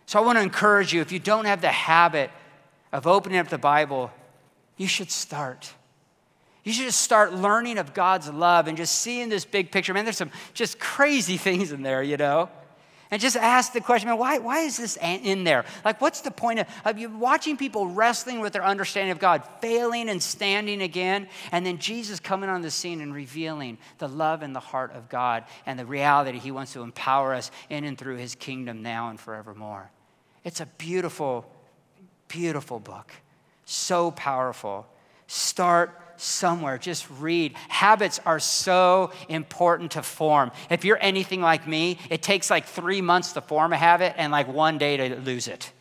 So 0.06 0.20
I 0.20 0.26
want 0.26 0.38
to 0.38 0.42
encourage 0.42 0.94
you 0.94 1.02
if 1.02 1.12
you 1.12 1.20
don't 1.20 1.46
have 1.46 1.62
the 1.62 1.70
habit 1.70 2.32
of 2.94 3.06
opening 3.06 3.38
up 3.38 3.50
the 3.50 3.58
Bible, 3.58 4.12
you 4.78 4.88
should 4.88 5.12
start. 5.12 5.74
You 6.64 6.72
should 6.72 6.86
just 6.86 7.02
start 7.02 7.34
learning 7.34 7.78
of 7.78 7.94
God's 7.94 8.30
love 8.30 8.68
and 8.68 8.78
just 8.78 8.96
seeing 9.00 9.30
this 9.30 9.46
big 9.46 9.72
picture. 9.72 9.94
Man, 9.94 10.06
there's 10.06 10.18
some 10.18 10.32
just 10.54 10.80
crazy 10.80 11.38
things 11.48 11.72
in 11.72 11.82
there, 11.82 12.02
you 12.02 12.18
know? 12.18 12.50
And 13.12 13.22
just 13.22 13.36
ask 13.36 13.74
the 13.74 13.82
question, 13.82 14.08
man, 14.08 14.18
why, 14.18 14.38
why 14.38 14.62
is 14.62 14.78
this 14.78 14.98
in 15.02 15.44
there? 15.44 15.66
Like, 15.84 16.00
what's 16.00 16.22
the 16.22 16.32
point 16.32 16.60
of, 16.60 16.68
of 16.86 16.98
you 16.98 17.10
watching 17.10 17.58
people 17.58 17.88
wrestling 17.88 18.40
with 18.40 18.54
their 18.54 18.64
understanding 18.64 19.12
of 19.12 19.20
God, 19.20 19.44
failing 19.60 20.08
and 20.08 20.24
standing 20.24 20.82
again, 20.82 21.28
and 21.52 21.66
then 21.66 21.78
Jesus 21.78 22.22
coming 22.22 22.50
on 22.50 22.62
the 22.62 22.72
scene 22.72 23.02
and 23.02 23.14
revealing 23.14 23.78
the 23.98 24.08
love 24.08 24.42
and 24.42 24.56
the 24.56 24.62
heart 24.62 24.94
of 24.94 25.10
God 25.10 25.44
and 25.66 25.78
the 25.78 25.86
reality 25.86 26.40
He 26.40 26.52
wants 26.52 26.72
to 26.72 26.84
empower 26.84 27.34
us 27.34 27.52
in 27.70 27.84
and 27.84 27.98
through 27.98 28.16
His 28.16 28.34
kingdom 28.34 28.82
now 28.82 29.10
and 29.10 29.20
forevermore. 29.20 29.92
It's 30.46 30.62
a 30.62 30.66
beautiful, 30.78 31.46
beautiful 32.30 32.80
book. 32.80 33.12
So 33.66 34.12
powerful. 34.12 34.88
Start 35.28 36.11
somewhere. 36.22 36.78
Just 36.78 37.08
read. 37.20 37.54
Habits 37.68 38.20
are 38.26 38.40
so 38.40 39.12
important 39.28 39.92
to 39.92 40.04
form. 40.04 40.52
If 40.70 40.86
you're 40.86 41.00
anything 41.02 41.42
like 41.42 41.68
me, 41.68 41.98
it 42.10 42.22
takes 42.22 42.50
like 42.50 42.66
three 42.66 43.02
months 43.02 43.34
to 43.34 43.42
form 43.42 43.74
a 43.74 43.78
habit 43.78 44.14
and 44.18 44.32
like 44.32 44.48
one 44.48 44.78
day 44.78 44.98
to 44.98 45.16
lose 45.18 45.48
it. 45.48 45.72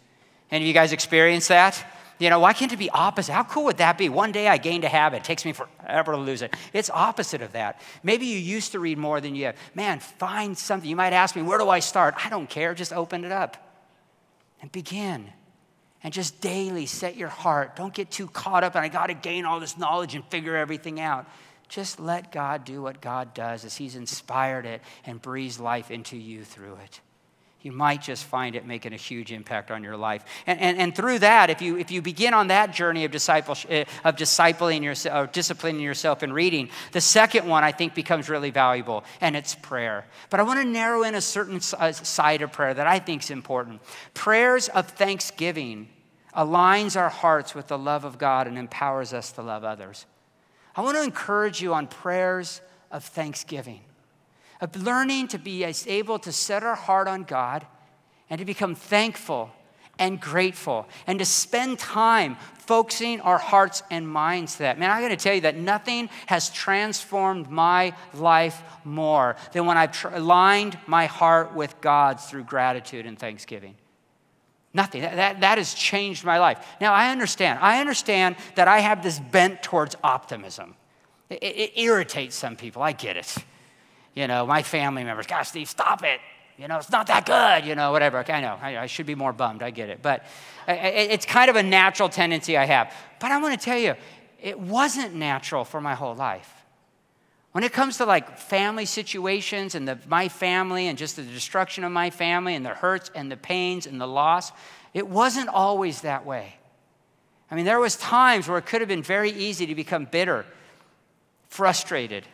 Any 0.50 0.64
of 0.64 0.68
you 0.68 0.74
guys 0.74 0.92
experience 0.92 1.48
that? 1.48 1.84
You 2.18 2.28
know, 2.28 2.40
why 2.40 2.52
can't 2.52 2.72
it 2.72 2.78
be 2.78 2.90
opposite? 2.90 3.32
How 3.32 3.44
cool 3.44 3.64
would 3.64 3.78
that 3.78 3.96
be? 3.96 4.10
One 4.10 4.30
day 4.30 4.46
I 4.46 4.58
gained 4.58 4.84
a 4.84 4.88
habit. 4.88 5.18
It 5.18 5.24
takes 5.24 5.44
me 5.44 5.52
forever 5.52 6.12
to 6.12 6.18
lose 6.18 6.42
it. 6.42 6.54
It's 6.74 6.90
opposite 6.90 7.40
of 7.40 7.52
that. 7.52 7.80
Maybe 8.02 8.26
you 8.26 8.38
used 8.38 8.72
to 8.72 8.78
read 8.78 8.98
more 8.98 9.22
than 9.22 9.34
you 9.34 9.46
have. 9.46 9.56
Man, 9.74 10.00
find 10.00 10.56
something. 10.56 10.88
You 10.88 10.96
might 10.96 11.14
ask 11.14 11.34
me, 11.34 11.40
where 11.40 11.58
do 11.58 11.70
I 11.70 11.78
start? 11.78 12.14
I 12.24 12.28
don't 12.28 12.48
care. 12.48 12.74
Just 12.74 12.92
open 12.92 13.24
it 13.24 13.32
up 13.32 13.56
and 14.60 14.70
begin 14.70 15.32
and 16.02 16.12
just 16.12 16.40
daily 16.40 16.86
set 16.86 17.16
your 17.16 17.28
heart. 17.28 17.76
Don't 17.76 17.92
get 17.92 18.10
too 18.10 18.26
caught 18.28 18.64
up 18.64 18.74
and 18.74 18.84
I 18.84 18.88
got 18.88 19.06
to 19.06 19.14
gain 19.14 19.44
all 19.44 19.60
this 19.60 19.76
knowledge 19.76 20.14
and 20.14 20.24
figure 20.26 20.56
everything 20.56 21.00
out. 21.00 21.26
Just 21.68 22.00
let 22.00 22.32
God 22.32 22.64
do 22.64 22.82
what 22.82 23.00
God 23.00 23.32
does 23.32 23.64
as 23.64 23.76
He's 23.76 23.94
inspired 23.94 24.66
it 24.66 24.82
and 25.04 25.22
breathes 25.22 25.60
life 25.60 25.90
into 25.90 26.16
you 26.16 26.44
through 26.44 26.76
it. 26.76 27.00
You 27.62 27.72
might 27.72 28.00
just 28.00 28.24
find 28.24 28.56
it 28.56 28.66
making 28.66 28.94
a 28.94 28.96
huge 28.96 29.32
impact 29.32 29.70
on 29.70 29.84
your 29.84 29.96
life. 29.96 30.24
And, 30.46 30.58
and, 30.60 30.78
and 30.78 30.94
through 30.94 31.18
that, 31.18 31.50
if 31.50 31.60
you, 31.60 31.76
if 31.76 31.90
you 31.90 32.00
begin 32.00 32.32
on 32.32 32.48
that 32.48 32.72
journey 32.72 33.04
of, 33.04 33.14
eh, 33.14 33.84
of 34.02 34.16
discipling 34.16 34.82
yourself, 34.82 35.28
or 35.28 35.30
disciplining 35.30 35.82
yourself 35.82 36.22
in 36.22 36.32
reading, 36.32 36.70
the 36.92 37.02
second 37.02 37.46
one 37.46 37.62
I 37.62 37.72
think 37.72 37.94
becomes 37.94 38.30
really 38.30 38.50
valuable, 38.50 39.04
and 39.20 39.36
it's 39.36 39.54
prayer. 39.54 40.06
But 40.30 40.40
I 40.40 40.42
want 40.44 40.60
to 40.60 40.64
narrow 40.66 41.02
in 41.02 41.14
a 41.14 41.20
certain 41.20 41.60
side 41.60 42.40
of 42.40 42.50
prayer 42.50 42.72
that 42.72 42.86
I 42.86 42.98
think 42.98 43.24
is 43.24 43.30
important. 43.30 43.82
Prayers 44.14 44.68
of 44.68 44.88
thanksgiving 44.88 45.88
aligns 46.34 46.98
our 46.98 47.10
hearts 47.10 47.54
with 47.54 47.66
the 47.68 47.78
love 47.78 48.04
of 48.04 48.16
God 48.16 48.46
and 48.46 48.56
empowers 48.56 49.12
us 49.12 49.32
to 49.32 49.42
love 49.42 49.64
others. 49.64 50.06
I 50.74 50.82
want 50.82 50.96
to 50.96 51.02
encourage 51.02 51.60
you 51.60 51.74
on 51.74 51.88
prayers 51.88 52.60
of 52.90 53.04
thanksgiving, 53.04 53.80
of 54.60 54.76
learning 54.76 55.28
to 55.28 55.38
be 55.38 55.64
able 55.64 56.18
to 56.18 56.32
set 56.32 56.62
our 56.62 56.74
heart 56.74 57.08
on 57.08 57.24
God 57.24 57.66
and 58.28 58.38
to 58.38 58.44
become 58.44 58.74
thankful 58.74 59.50
and 59.98 60.20
grateful 60.20 60.88
and 61.06 61.18
to 61.18 61.24
spend 61.24 61.78
time 61.78 62.36
focusing 62.58 63.20
our 63.20 63.38
hearts 63.38 63.82
and 63.90 64.08
minds 64.08 64.54
to 64.54 64.60
that. 64.60 64.78
Man, 64.78 64.90
I 64.90 65.00
got 65.00 65.08
to 65.08 65.16
tell 65.16 65.34
you 65.34 65.42
that 65.42 65.56
nothing 65.56 66.08
has 66.26 66.50
transformed 66.50 67.50
my 67.50 67.94
life 68.14 68.62
more 68.84 69.36
than 69.52 69.66
when 69.66 69.76
I've 69.76 70.04
aligned 70.12 70.78
my 70.86 71.06
heart 71.06 71.54
with 71.54 71.80
God's 71.80 72.24
through 72.24 72.44
gratitude 72.44 73.06
and 73.06 73.18
thanksgiving. 73.18 73.74
Nothing. 74.72 75.02
That, 75.02 75.16
that, 75.16 75.40
that, 75.40 75.58
has 75.58 75.74
changed 75.74 76.24
my 76.24 76.38
life. 76.38 76.64
Now, 76.80 76.92
I 76.92 77.10
understand. 77.10 77.58
I 77.60 77.80
understand 77.80 78.36
that 78.54 78.68
I 78.68 78.78
have 78.78 79.02
this 79.02 79.18
bent 79.18 79.62
towards 79.62 79.96
optimism. 80.04 80.76
It, 81.28 81.42
it, 81.42 81.72
irritates 81.76 82.36
some 82.36 82.56
people. 82.56 82.80
I 82.80 82.92
get 82.92 83.16
it. 83.16 83.36
You 84.14 84.26
know, 84.26 84.46
my 84.46 84.62
family 84.62 85.04
members, 85.04 85.26
gosh, 85.26 85.48
Steve, 85.48 85.68
stop 85.68 86.02
it. 86.04 86.20
You 86.58 86.68
know, 86.68 86.76
it's 86.76 86.90
not 86.90 87.06
that 87.06 87.24
good, 87.24 87.66
you 87.66 87.74
know, 87.74 87.90
whatever. 87.90 88.18
I 88.18 88.40
know. 88.40 88.58
I, 88.60 88.78
I 88.78 88.86
should 88.86 89.06
be 89.06 89.14
more 89.14 89.32
bummed. 89.32 89.62
I 89.62 89.70
get 89.70 89.88
it. 89.88 90.02
But 90.02 90.24
it, 90.68 91.10
it's 91.10 91.24
kind 91.24 91.48
of 91.48 91.56
a 91.56 91.62
natural 91.62 92.08
tendency 92.08 92.58
I 92.58 92.66
have. 92.66 92.92
But 93.18 93.30
I 93.30 93.40
want 93.40 93.58
to 93.58 93.64
tell 93.64 93.78
you, 93.78 93.94
it 94.42 94.58
wasn't 94.58 95.14
natural 95.14 95.64
for 95.64 95.80
my 95.80 95.94
whole 95.94 96.14
life. 96.14 96.52
When 97.52 97.64
it 97.64 97.72
comes 97.72 97.96
to 97.96 98.04
like 98.04 98.38
family 98.38 98.84
situations 98.84 99.74
and 99.74 99.88
the, 99.88 99.98
my 100.06 100.28
family 100.28 100.86
and 100.86 100.98
just 100.98 101.16
the 101.16 101.22
destruction 101.22 101.82
of 101.82 101.92
my 101.92 102.10
family 102.10 102.54
and 102.54 102.64
the 102.64 102.70
hurts 102.70 103.10
and 103.14 103.30
the 103.32 103.36
pains 103.36 103.86
and 103.86 104.00
the 104.00 104.06
loss, 104.06 104.52
it 104.92 105.08
wasn't 105.08 105.48
always 105.48 106.02
that 106.02 106.26
way. 106.26 106.56
I 107.50 107.56
mean, 107.56 107.64
there 107.64 107.80
was 107.80 107.96
times 107.96 108.46
where 108.48 108.58
it 108.58 108.66
could 108.66 108.80
have 108.80 108.88
been 108.88 109.02
very 109.02 109.30
easy 109.30 109.66
to 109.66 109.74
become 109.74 110.04
bitter, 110.04 110.44
frustrated, 111.48 112.24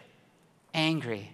angry. 0.74 1.30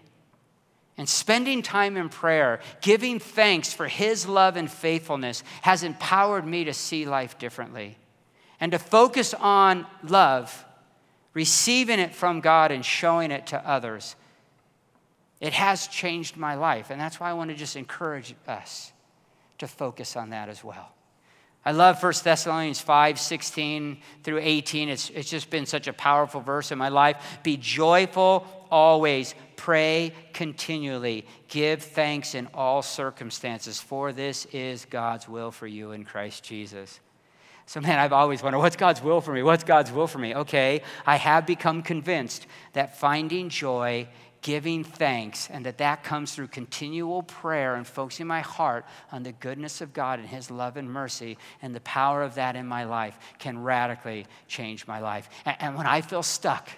And 0.98 1.08
spending 1.08 1.62
time 1.62 1.96
in 1.96 2.08
prayer, 2.10 2.60
giving 2.82 3.18
thanks 3.18 3.72
for 3.72 3.88
his 3.88 4.28
love 4.28 4.56
and 4.56 4.70
faithfulness 4.70 5.42
has 5.62 5.82
empowered 5.82 6.46
me 6.46 6.64
to 6.64 6.74
see 6.74 7.06
life 7.06 7.38
differently 7.38 7.96
and 8.60 8.72
to 8.72 8.78
focus 8.78 9.34
on 9.34 9.86
love 10.02 10.64
receiving 11.34 11.98
it 11.98 12.14
from 12.14 12.40
God 12.40 12.70
and 12.70 12.84
showing 12.84 13.30
it 13.30 13.48
to 13.48 13.68
others 13.68 14.16
It 15.40 15.54
has 15.54 15.88
changed 15.88 16.36
my 16.36 16.54
life. 16.54 16.90
And 16.90 17.00
that's 17.00 17.18
why 17.18 17.28
I 17.28 17.32
want 17.32 17.50
to 17.50 17.56
just 17.56 17.74
encourage 17.74 18.32
us 18.46 18.92
to 19.58 19.66
focus 19.66 20.14
on 20.14 20.30
that 20.30 20.48
as 20.48 20.62
well. 20.62 20.92
I 21.64 21.72
love 21.72 22.00
1 22.00 22.12
Thessalonians 22.22 22.80
5 22.80 23.18
16 23.18 23.98
through 24.22 24.38
18. 24.40 24.88
It's, 24.88 25.10
it's 25.10 25.28
just 25.28 25.50
been 25.50 25.66
such 25.66 25.88
a 25.88 25.92
powerful 25.92 26.40
verse 26.40 26.70
in 26.70 26.78
my 26.78 26.90
life. 26.90 27.40
Be 27.42 27.56
joyful 27.56 28.46
always, 28.72 29.36
pray 29.56 30.12
continually, 30.32 31.26
give 31.46 31.82
thanks 31.82 32.34
in 32.34 32.48
all 32.54 32.82
circumstances, 32.82 33.78
for 33.78 34.12
this 34.12 34.46
is 34.46 34.86
God's 34.86 35.28
will 35.28 35.52
for 35.52 35.68
you 35.68 35.92
in 35.92 36.04
Christ 36.04 36.42
Jesus. 36.42 36.98
So, 37.66 37.80
man, 37.80 38.00
I've 38.00 38.12
always 38.12 38.42
wondered 38.42 38.58
what's 38.58 38.74
God's 38.74 39.00
will 39.00 39.20
for 39.20 39.32
me? 39.32 39.42
What's 39.42 39.62
God's 39.62 39.92
will 39.92 40.08
for 40.08 40.18
me? 40.18 40.34
Okay, 40.34 40.82
I 41.06 41.16
have 41.16 41.46
become 41.46 41.82
convinced 41.82 42.46
that 42.72 42.98
finding 42.98 43.50
joy 43.50 44.08
giving 44.42 44.82
thanks, 44.82 45.48
and 45.50 45.64
that 45.64 45.78
that 45.78 46.02
comes 46.02 46.34
through 46.34 46.48
continual 46.48 47.22
prayer 47.22 47.76
and 47.76 47.86
focusing 47.86 48.26
my 48.26 48.40
heart 48.40 48.84
on 49.12 49.22
the 49.22 49.32
goodness 49.32 49.80
of 49.80 49.92
God 49.92 50.18
and 50.18 50.28
His 50.28 50.50
love 50.50 50.76
and 50.76 50.90
mercy, 50.90 51.38
and 51.62 51.74
the 51.74 51.80
power 51.80 52.22
of 52.22 52.34
that 52.34 52.56
in 52.56 52.66
my 52.66 52.84
life 52.84 53.16
can 53.38 53.62
radically 53.62 54.26
change 54.48 54.86
my 54.86 54.98
life. 54.98 55.30
And, 55.46 55.76
when 55.76 55.86
I 55.86 56.00
feel 56.00 56.24
stuck, 56.24 56.68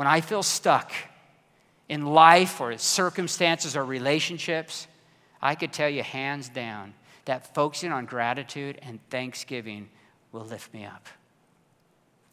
when 0.00 0.06
I 0.06 0.22
feel 0.22 0.42
stuck 0.42 0.92
in 1.90 2.06
life 2.06 2.58
or 2.58 2.78
circumstances 2.78 3.76
or 3.76 3.84
relationships, 3.84 4.88
I 5.42 5.54
could 5.54 5.74
tell 5.74 5.90
you 5.90 6.02
hands 6.02 6.48
down 6.48 6.94
that 7.26 7.54
focusing 7.54 7.92
on 7.92 8.06
gratitude 8.06 8.78
and 8.80 8.98
thanksgiving 9.10 9.90
will 10.32 10.46
lift 10.46 10.72
me 10.72 10.86
up. 10.86 11.06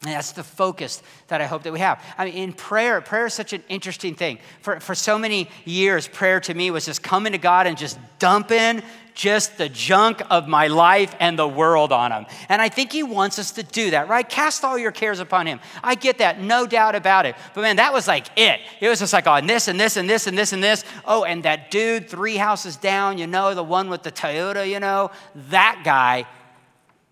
And 0.00 0.12
that's 0.12 0.32
the 0.32 0.42
focus 0.42 1.02
that 1.26 1.42
I 1.42 1.44
hope 1.44 1.62
that 1.64 1.72
we 1.74 1.80
have. 1.80 2.02
I 2.16 2.24
mean, 2.24 2.36
in 2.36 2.52
prayer, 2.54 3.02
prayer 3.02 3.26
is 3.26 3.34
such 3.34 3.52
an 3.52 3.62
interesting 3.68 4.14
thing. 4.14 4.38
For, 4.62 4.80
for 4.80 4.94
so 4.94 5.18
many 5.18 5.50
years, 5.66 6.08
prayer 6.08 6.40
to 6.40 6.54
me 6.54 6.70
was 6.70 6.86
just 6.86 7.02
coming 7.02 7.32
to 7.32 7.38
God 7.38 7.66
and 7.66 7.76
just 7.76 7.98
dumping 8.18 8.82
just 9.18 9.58
the 9.58 9.68
junk 9.68 10.22
of 10.30 10.46
my 10.46 10.68
life 10.68 11.12
and 11.18 11.36
the 11.36 11.46
world 11.46 11.90
on 11.90 12.12
Him. 12.12 12.26
And 12.48 12.62
I 12.62 12.68
think 12.68 12.92
He 12.92 13.02
wants 13.02 13.38
us 13.40 13.50
to 13.52 13.64
do 13.64 13.90
that, 13.90 14.08
right? 14.08 14.26
Cast 14.26 14.62
all 14.62 14.78
your 14.78 14.92
cares 14.92 15.18
upon 15.18 15.48
Him. 15.48 15.58
I 15.82 15.96
get 15.96 16.18
that, 16.18 16.40
no 16.40 16.68
doubt 16.68 16.94
about 16.94 17.26
it. 17.26 17.34
But 17.52 17.62
man, 17.62 17.76
that 17.76 17.92
was 17.92 18.06
like 18.06 18.28
it. 18.36 18.60
It 18.80 18.88
was 18.88 19.00
just 19.00 19.12
like, 19.12 19.26
oh, 19.26 19.34
and 19.34 19.50
this 19.50 19.66
and 19.66 19.78
this 19.78 19.96
and 19.96 20.08
this 20.08 20.28
and 20.28 20.38
this 20.38 20.52
and 20.52 20.62
this. 20.62 20.84
Oh, 21.04 21.24
and 21.24 21.42
that 21.42 21.72
dude 21.72 22.08
three 22.08 22.36
houses 22.36 22.76
down, 22.76 23.18
you 23.18 23.26
know, 23.26 23.56
the 23.56 23.64
one 23.64 23.90
with 23.90 24.04
the 24.04 24.12
Toyota, 24.12 24.70
you 24.70 24.78
know, 24.78 25.10
that 25.50 25.82
guy 25.84 26.24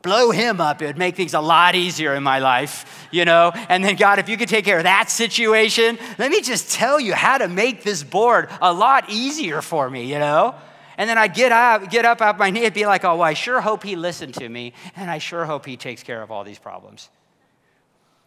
blow 0.03 0.31
him 0.31 0.61
up, 0.61 0.81
it 0.81 0.87
would 0.87 0.99
make 0.99 1.16
things 1.16 1.35
a 1.35 1.40
lot 1.40 1.75
easier 1.75 2.14
in 2.14 2.23
my 2.23 2.38
life, 2.38 3.09
you 3.11 3.25
know? 3.25 3.51
And 3.69 3.83
then, 3.83 3.97
God, 3.97 4.21
if 4.21 4.29
you 4.29 4.37
could 4.37 4.49
take 4.49 4.64
care 4.64 4.79
of 4.79 4.85
that 4.85 5.11
situation, 5.11 5.99
let 6.16 6.31
me 6.31 6.40
just 6.40 6.73
tell 6.73 7.01
you 7.01 7.14
how 7.14 7.38
to 7.38 7.49
make 7.49 7.83
this 7.83 8.05
board 8.05 8.49
a 8.62 8.73
lot 8.73 9.11
easier 9.11 9.61
for 9.61 9.90
me, 9.90 10.05
you 10.05 10.21
know? 10.21 10.55
And 10.97 11.11
then 11.11 11.19
I 11.19 11.29
get 11.29 11.53
up, 11.53 11.91
get 11.91 12.05
up 12.05 12.23
off 12.23 12.39
my 12.39 12.51
knee 12.51 12.65
and 12.65 12.75
be 12.75 12.87
like, 12.87 13.05
oh, 13.05 13.17
well, 13.17 13.23
I 13.23 13.35
sure 13.35 13.61
hope 13.61 13.83
he 13.83 13.97
listened 13.97 14.35
to 14.35 14.49
me, 14.49 14.73
and 14.97 15.11
I 15.11 15.19
sure 15.19 15.45
hope 15.45 15.67
he 15.67 15.77
takes 15.77 16.03
care 16.03 16.23
of 16.23 16.31
all 16.31 16.43
these 16.43 16.59
problems. 16.59 17.11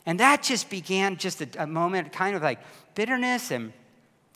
And 0.06 0.20
that 0.20 0.44
just 0.44 0.70
began 0.70 1.18
just 1.18 1.42
a, 1.42 1.64
a 1.64 1.68
moment, 1.68 2.12
kind 2.12 2.36
of 2.36 2.42
like 2.42 2.60
bitterness 2.96 3.52
and, 3.52 3.74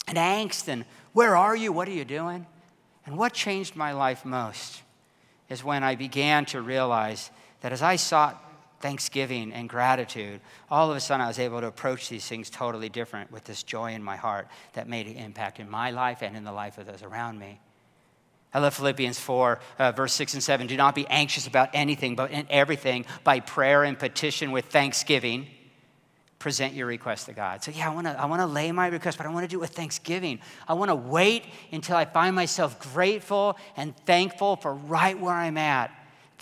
and 0.07 0.17
angst, 0.17 0.67
and 0.67 0.85
where 1.13 1.35
are 1.35 1.55
you? 1.55 1.71
What 1.71 1.87
are 1.87 1.91
you 1.91 2.05
doing? 2.05 2.45
And 3.05 3.17
what 3.17 3.33
changed 3.33 3.75
my 3.75 3.91
life 3.91 4.25
most 4.25 4.81
is 5.49 5.63
when 5.63 5.83
I 5.83 5.95
began 5.95 6.45
to 6.45 6.61
realize 6.61 7.29
that 7.61 7.71
as 7.71 7.81
I 7.81 7.97
sought 7.97 8.39
thanksgiving 8.79 9.53
and 9.53 9.69
gratitude, 9.69 10.41
all 10.69 10.89
of 10.89 10.97
a 10.97 10.99
sudden 10.99 11.23
I 11.23 11.27
was 11.27 11.39
able 11.39 11.61
to 11.61 11.67
approach 11.67 12.09
these 12.09 12.25
things 12.25 12.49
totally 12.49 12.89
different 12.89 13.31
with 13.31 13.43
this 13.45 13.63
joy 13.63 13.93
in 13.93 14.03
my 14.03 14.15
heart 14.15 14.47
that 14.73 14.89
made 14.89 15.07
an 15.07 15.15
impact 15.15 15.59
in 15.59 15.69
my 15.69 15.91
life 15.91 16.21
and 16.21 16.35
in 16.35 16.43
the 16.43 16.51
life 16.51 16.77
of 16.77 16.85
those 16.87 17.03
around 17.03 17.39
me. 17.39 17.59
I 18.53 18.59
love 18.59 18.73
Philippians 18.75 19.19
4, 19.19 19.59
uh, 19.79 19.91
verse 19.93 20.13
6 20.13 20.35
and 20.35 20.43
7. 20.43 20.67
Do 20.67 20.77
not 20.77 20.93
be 20.93 21.07
anxious 21.07 21.47
about 21.47 21.69
anything, 21.73 22.15
but 22.15 22.31
in 22.31 22.45
everything, 22.49 23.05
by 23.23 23.39
prayer 23.39 23.83
and 23.83 23.97
petition 23.97 24.51
with 24.51 24.65
thanksgiving 24.65 25.47
present 26.43 26.73
your 26.73 26.87
request 26.87 27.27
to 27.27 27.33
God. 27.33 27.63
So, 27.63 27.71
yeah, 27.71 27.89
I 27.89 27.93
want 27.93 28.05
to 28.05 28.21
I 28.21 28.25
wanna 28.25 28.45
lay 28.45 28.69
my 28.73 28.87
request, 28.87 29.17
but 29.17 29.25
I 29.25 29.29
want 29.29 29.45
to 29.45 29.47
do 29.47 29.59
it 29.59 29.61
with 29.61 29.69
thanksgiving. 29.69 30.39
I 30.67 30.73
want 30.73 30.89
to 30.89 30.95
wait 30.95 31.45
until 31.71 31.95
I 31.95 32.03
find 32.03 32.35
myself 32.35 32.93
grateful 32.93 33.57
and 33.77 33.95
thankful 34.05 34.57
for 34.57 34.73
right 34.73 35.17
where 35.17 35.33
I'm 35.33 35.57
at. 35.57 35.89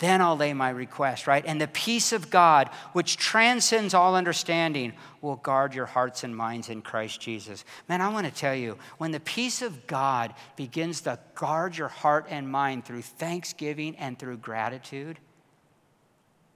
Then 0.02 0.20
I'll 0.20 0.36
lay 0.36 0.52
my 0.52 0.70
request, 0.70 1.28
right? 1.28 1.44
And 1.46 1.60
the 1.60 1.68
peace 1.68 2.12
of 2.12 2.28
God, 2.28 2.68
which 2.92 3.16
transcends 3.16 3.94
all 3.94 4.16
understanding, 4.16 4.94
will 5.20 5.36
guard 5.36 5.76
your 5.76 5.86
hearts 5.86 6.24
and 6.24 6.36
minds 6.36 6.68
in 6.68 6.82
Christ 6.82 7.20
Jesus. 7.20 7.64
Man, 7.88 8.00
I 8.00 8.08
want 8.08 8.26
to 8.26 8.32
tell 8.32 8.54
you, 8.56 8.78
when 8.98 9.12
the 9.12 9.20
peace 9.20 9.62
of 9.62 9.86
God 9.86 10.34
begins 10.56 11.02
to 11.02 11.20
guard 11.36 11.78
your 11.78 11.86
heart 11.86 12.26
and 12.28 12.48
mind 12.48 12.84
through 12.84 13.02
thanksgiving 13.02 13.94
and 13.94 14.18
through 14.18 14.38
gratitude, 14.38 15.20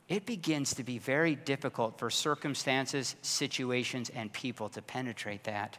it 0.09 0.26
begins 0.26 0.74
to 0.74 0.82
be 0.82 0.98
very 0.98 1.37
difficult 1.37 2.00
for 2.00 2.11
circumstances, 2.11 3.14
situations, 3.22 4.11
and 4.11 4.32
people 4.32 4.68
to 4.70 4.82
penetrate 4.82 5.44
that. 5.44 5.78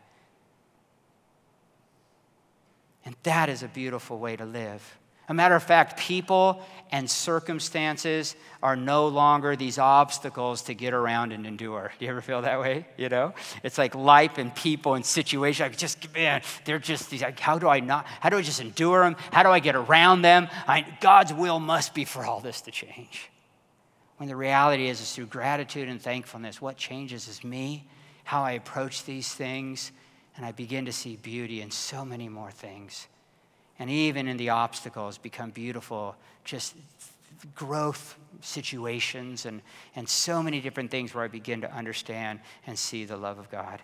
And 3.04 3.14
that 3.24 3.50
is 3.50 3.62
a 3.62 3.68
beautiful 3.68 4.20
way 4.20 4.38
to 4.38 4.46
live. 4.46 4.98
A 5.30 5.34
matter 5.34 5.56
of 5.56 5.64
fact, 5.64 5.98
people 5.98 6.64
and 6.92 7.10
circumstances 7.10 8.36
are 8.64 8.78
no 8.78 9.08
longer 9.08 9.56
these 9.56 9.78
obstacles 9.78 10.62
to 10.64 10.74
get 10.74 10.94
around 10.94 11.34
and 11.34 11.46
endure. 11.46 11.92
Do 12.00 12.06
you 12.06 12.12
ever 12.12 12.22
feel 12.22 12.42
that 12.44 12.62
way? 12.62 12.88
You 12.96 13.10
know, 13.10 13.34
it's 13.62 13.78
like 13.78 13.94
life 13.94 14.38
and 14.38 14.56
people 14.56 14.94
and 14.94 15.06
situations. 15.06 15.66
I 15.66 15.76
just 15.76 16.14
man, 16.14 16.42
they're 16.64 16.80
just 16.80 17.10
these. 17.10 17.22
Like, 17.22 17.40
how 17.40 17.60
do 17.60 17.68
I 17.68 17.82
not? 17.82 18.06
How 18.08 18.30
do 18.30 18.38
I 18.38 18.42
just 18.42 18.62
endure 18.62 19.04
them? 19.04 19.18
How 19.32 19.44
do 19.44 19.50
I 19.50 19.60
get 19.60 19.76
around 19.76 20.22
them? 20.22 20.48
I, 20.66 20.86
God's 21.02 21.34
will 21.34 21.60
must 21.60 21.94
be 21.94 22.06
for 22.06 22.26
all 22.26 22.40
this 22.40 22.62
to 22.62 22.72
change. 22.72 23.30
When 24.18 24.30
the 24.30 24.36
reality 24.36 24.88
is, 24.88 25.02
is 25.02 25.14
through 25.14 25.28
gratitude 25.28 25.90
and 25.90 26.02
thankfulness, 26.02 26.62
what 26.62 26.78
changes 26.78 27.28
is 27.28 27.44
me, 27.44 27.86
how 28.24 28.44
I 28.44 28.54
approach 28.54 29.04
these 29.04 29.32
things, 29.32 29.92
and 30.36 30.46
I 30.46 30.54
begin 30.54 30.86
to 30.86 30.94
see 30.94 31.18
beauty 31.18 31.62
in 31.62 31.70
so 31.70 32.04
many 32.04 32.30
more 32.30 32.50
things. 32.50 33.08
And 33.80 33.90
even 33.90 34.28
in 34.28 34.38
the 34.38 34.50
obstacles, 34.50 35.18
become 35.18 35.52
beautiful, 35.52 36.16
just 36.44 36.76
growth 37.54 38.18
situations 38.42 39.46
and, 39.46 39.62
and 39.96 40.08
so 40.08 40.42
many 40.42 40.60
different 40.60 40.92
things 40.92 41.14
where 41.14 41.24
I 41.24 41.28
begin 41.28 41.62
to 41.62 41.72
understand 41.72 42.40
and 42.66 42.78
see 42.78 43.06
the 43.06 43.18
love 43.18 43.38
of 43.38 43.50
God. 43.50 43.82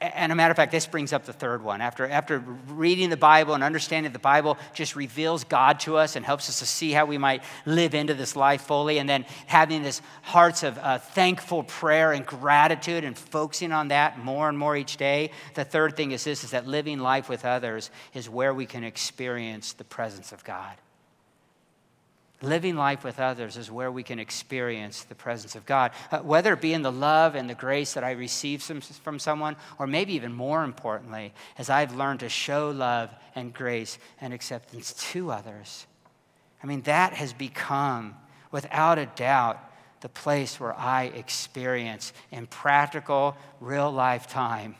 And 0.00 0.30
a 0.30 0.34
matter 0.34 0.50
of 0.50 0.56
fact, 0.56 0.72
this 0.72 0.86
brings 0.86 1.12
up 1.12 1.24
the 1.24 1.32
third 1.32 1.62
one. 1.62 1.80
After, 1.80 2.06
after 2.06 2.38
reading 2.68 3.10
the 3.10 3.16
Bible 3.16 3.54
and 3.54 3.64
understanding 3.64 4.12
the 4.12 4.18
Bible 4.18 4.58
just 4.74 4.96
reveals 4.96 5.44
God 5.44 5.80
to 5.80 5.96
us 5.96 6.16
and 6.16 6.24
helps 6.24 6.48
us 6.48 6.58
to 6.60 6.66
see 6.66 6.92
how 6.92 7.06
we 7.06 7.18
might 7.18 7.42
live 7.66 7.94
into 7.94 8.14
this 8.14 8.36
life 8.36 8.62
fully, 8.62 8.98
and 8.98 9.08
then 9.08 9.24
having 9.46 9.82
this 9.82 10.02
hearts 10.22 10.62
of 10.62 10.78
uh, 10.78 10.98
thankful 10.98 11.62
prayer 11.62 12.12
and 12.12 12.26
gratitude 12.26 13.04
and 13.04 13.16
focusing 13.16 13.72
on 13.72 13.88
that 13.88 14.18
more 14.18 14.48
and 14.48 14.58
more 14.58 14.76
each 14.76 14.96
day. 14.96 15.30
The 15.54 15.64
third 15.64 15.96
thing 15.96 16.12
is 16.12 16.24
this 16.24 16.44
is 16.44 16.50
that 16.50 16.66
living 16.66 16.98
life 16.98 17.28
with 17.28 17.44
others 17.44 17.90
is 18.14 18.28
where 18.28 18.54
we 18.54 18.66
can 18.66 18.84
experience 18.84 19.72
the 19.72 19.84
presence 19.84 20.32
of 20.32 20.44
God. 20.44 20.76
Living 22.42 22.74
life 22.74 23.04
with 23.04 23.20
others 23.20 23.58
is 23.58 23.70
where 23.70 23.92
we 23.92 24.02
can 24.02 24.18
experience 24.18 25.02
the 25.04 25.14
presence 25.14 25.54
of 25.56 25.66
God, 25.66 25.92
uh, 26.10 26.20
whether 26.20 26.54
it 26.54 26.62
be 26.62 26.72
in 26.72 26.80
the 26.80 26.92
love 26.92 27.34
and 27.34 27.50
the 27.50 27.54
grace 27.54 27.92
that 27.94 28.04
I 28.04 28.12
receive 28.12 28.62
from, 28.62 28.80
from 28.80 29.18
someone, 29.18 29.56
or 29.78 29.86
maybe 29.86 30.14
even 30.14 30.32
more 30.32 30.64
importantly, 30.64 31.34
as 31.58 31.68
I've 31.68 31.94
learned 31.94 32.20
to 32.20 32.30
show 32.30 32.70
love 32.70 33.10
and 33.34 33.52
grace 33.52 33.98
and 34.22 34.32
acceptance 34.32 34.94
to 35.12 35.30
others. 35.30 35.86
I 36.62 36.66
mean, 36.66 36.80
that 36.82 37.12
has 37.12 37.34
become, 37.34 38.16
without 38.50 38.98
a 38.98 39.06
doubt, 39.06 39.58
the 40.00 40.08
place 40.08 40.58
where 40.58 40.74
I 40.74 41.04
experience 41.04 42.14
in 42.30 42.46
practical, 42.46 43.36
real 43.60 43.92
life 43.92 44.26
time 44.26 44.76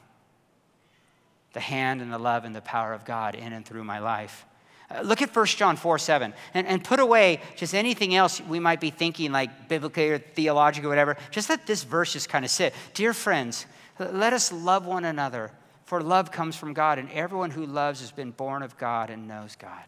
the 1.53 1.61
hand 1.61 2.01
and 2.01 2.13
the 2.13 2.19
love 2.19 2.45
and 2.45 2.55
the 2.55 2.61
power 2.61 2.93
of 2.93 3.05
God 3.05 3.35
in 3.35 3.53
and 3.53 3.67
through 3.67 3.85
my 3.85 3.99
life. 3.99 4.47
Uh, 4.93 5.03
look 5.03 5.23
at 5.23 5.35
1 5.35 5.47
John 5.47 5.77
4 5.77 5.99
7 5.99 6.35
and, 6.55 6.67
and 6.67 6.83
put 6.83 6.99
away 6.99 7.41
just 7.57 7.75
anything 7.75 8.15
else 8.15 8.41
we 8.41 8.59
might 8.59 8.81
be 8.81 8.91
thinking, 8.91 9.33
like 9.33 9.69
biblically 9.69 10.11
or 10.11 10.19
theologically 10.19 10.87
or 10.87 10.91
whatever. 10.91 11.17
Just 11.31 11.49
let 11.49 11.67
this 11.67 11.85
verse 11.85 12.13
just 12.13 12.29
kind 12.29 12.45
of 12.45 12.51
sit. 12.51 12.75
Dear 12.95 13.13
friends, 13.13 13.67
let 13.99 14.33
us 14.33 14.51
love 14.53 14.87
one 14.87 15.05
another, 15.05 15.53
for 15.85 16.03
love 16.03 16.33
comes 16.33 16.57
from 16.57 16.73
God, 16.73 16.99
and 16.99 17.11
everyone 17.13 17.51
who 17.51 17.67
loves 17.67 18.01
has 18.01 18.11
been 18.11 18.31
born 18.31 18.63
of 18.63 18.77
God 18.79 19.11
and 19.11 19.29
knows 19.29 19.57
God. 19.57 19.85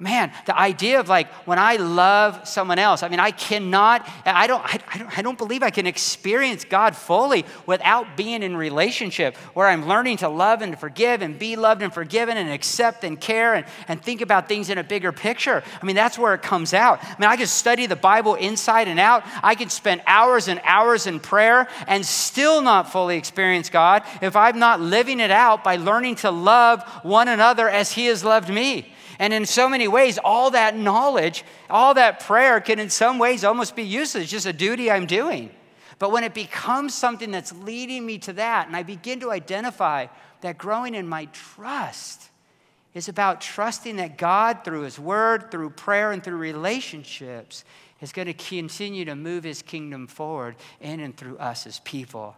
Man, 0.00 0.30
the 0.46 0.56
idea 0.56 1.00
of 1.00 1.08
like 1.08 1.28
when 1.44 1.58
I 1.58 1.74
love 1.74 2.46
someone 2.46 2.78
else, 2.78 3.02
I 3.02 3.08
mean, 3.08 3.18
I 3.18 3.32
cannot, 3.32 4.08
I 4.24 4.46
don't, 4.46 4.62
I, 4.64 4.96
don't, 4.96 5.18
I 5.18 5.22
don't 5.22 5.36
believe 5.36 5.64
I 5.64 5.70
can 5.70 5.88
experience 5.88 6.64
God 6.64 6.94
fully 6.94 7.44
without 7.66 8.16
being 8.16 8.44
in 8.44 8.56
relationship 8.56 9.36
where 9.54 9.66
I'm 9.66 9.88
learning 9.88 10.18
to 10.18 10.28
love 10.28 10.62
and 10.62 10.70
to 10.70 10.78
forgive 10.78 11.20
and 11.20 11.36
be 11.36 11.56
loved 11.56 11.82
and 11.82 11.92
forgiven 11.92 12.36
and 12.36 12.48
accept 12.48 13.02
and 13.02 13.20
care 13.20 13.54
and, 13.54 13.66
and 13.88 14.00
think 14.00 14.20
about 14.20 14.48
things 14.48 14.70
in 14.70 14.78
a 14.78 14.84
bigger 14.84 15.10
picture. 15.10 15.64
I 15.82 15.84
mean, 15.84 15.96
that's 15.96 16.16
where 16.16 16.32
it 16.32 16.42
comes 16.42 16.74
out. 16.74 17.02
I 17.02 17.16
mean, 17.18 17.28
I 17.28 17.34
can 17.34 17.48
study 17.48 17.86
the 17.86 17.96
Bible 17.96 18.36
inside 18.36 18.86
and 18.86 19.00
out. 19.00 19.24
I 19.42 19.56
can 19.56 19.68
spend 19.68 20.02
hours 20.06 20.46
and 20.46 20.60
hours 20.62 21.08
in 21.08 21.18
prayer 21.18 21.66
and 21.88 22.06
still 22.06 22.62
not 22.62 22.92
fully 22.92 23.16
experience 23.16 23.68
God 23.68 24.04
if 24.22 24.36
I'm 24.36 24.60
not 24.60 24.80
living 24.80 25.18
it 25.18 25.32
out 25.32 25.64
by 25.64 25.74
learning 25.74 26.14
to 26.16 26.30
love 26.30 26.84
one 27.02 27.26
another 27.26 27.68
as 27.68 27.90
He 27.90 28.06
has 28.06 28.22
loved 28.22 28.48
me. 28.48 28.92
And 29.18 29.32
in 29.32 29.46
so 29.46 29.68
many 29.68 29.88
ways, 29.88 30.18
all 30.18 30.52
that 30.52 30.76
knowledge, 30.76 31.44
all 31.68 31.94
that 31.94 32.20
prayer 32.20 32.60
can 32.60 32.78
in 32.78 32.90
some 32.90 33.18
ways 33.18 33.44
almost 33.44 33.74
be 33.74 33.82
useless, 33.82 34.30
just 34.30 34.46
a 34.46 34.52
duty 34.52 34.90
I'm 34.90 35.06
doing. 35.06 35.50
But 35.98 36.12
when 36.12 36.22
it 36.22 36.34
becomes 36.34 36.94
something 36.94 37.30
that's 37.30 37.52
leading 37.52 38.06
me 38.06 38.18
to 38.18 38.32
that, 38.34 38.68
and 38.68 38.76
I 38.76 38.84
begin 38.84 39.20
to 39.20 39.32
identify 39.32 40.06
that 40.42 40.56
growing 40.56 40.94
in 40.94 41.08
my 41.08 41.26
trust 41.26 42.30
is 42.94 43.08
about 43.08 43.40
trusting 43.40 43.96
that 43.96 44.16
God, 44.18 44.64
through 44.64 44.82
His 44.82 44.98
Word, 44.98 45.50
through 45.50 45.70
prayer, 45.70 46.12
and 46.12 46.22
through 46.22 46.36
relationships, 46.36 47.64
is 48.00 48.12
going 48.12 48.26
to 48.26 48.34
continue 48.34 49.04
to 49.04 49.16
move 49.16 49.44
His 49.44 49.62
kingdom 49.62 50.06
forward 50.06 50.54
in 50.80 51.00
and 51.00 51.16
through 51.16 51.38
us 51.38 51.66
as 51.66 51.80
people. 51.80 52.36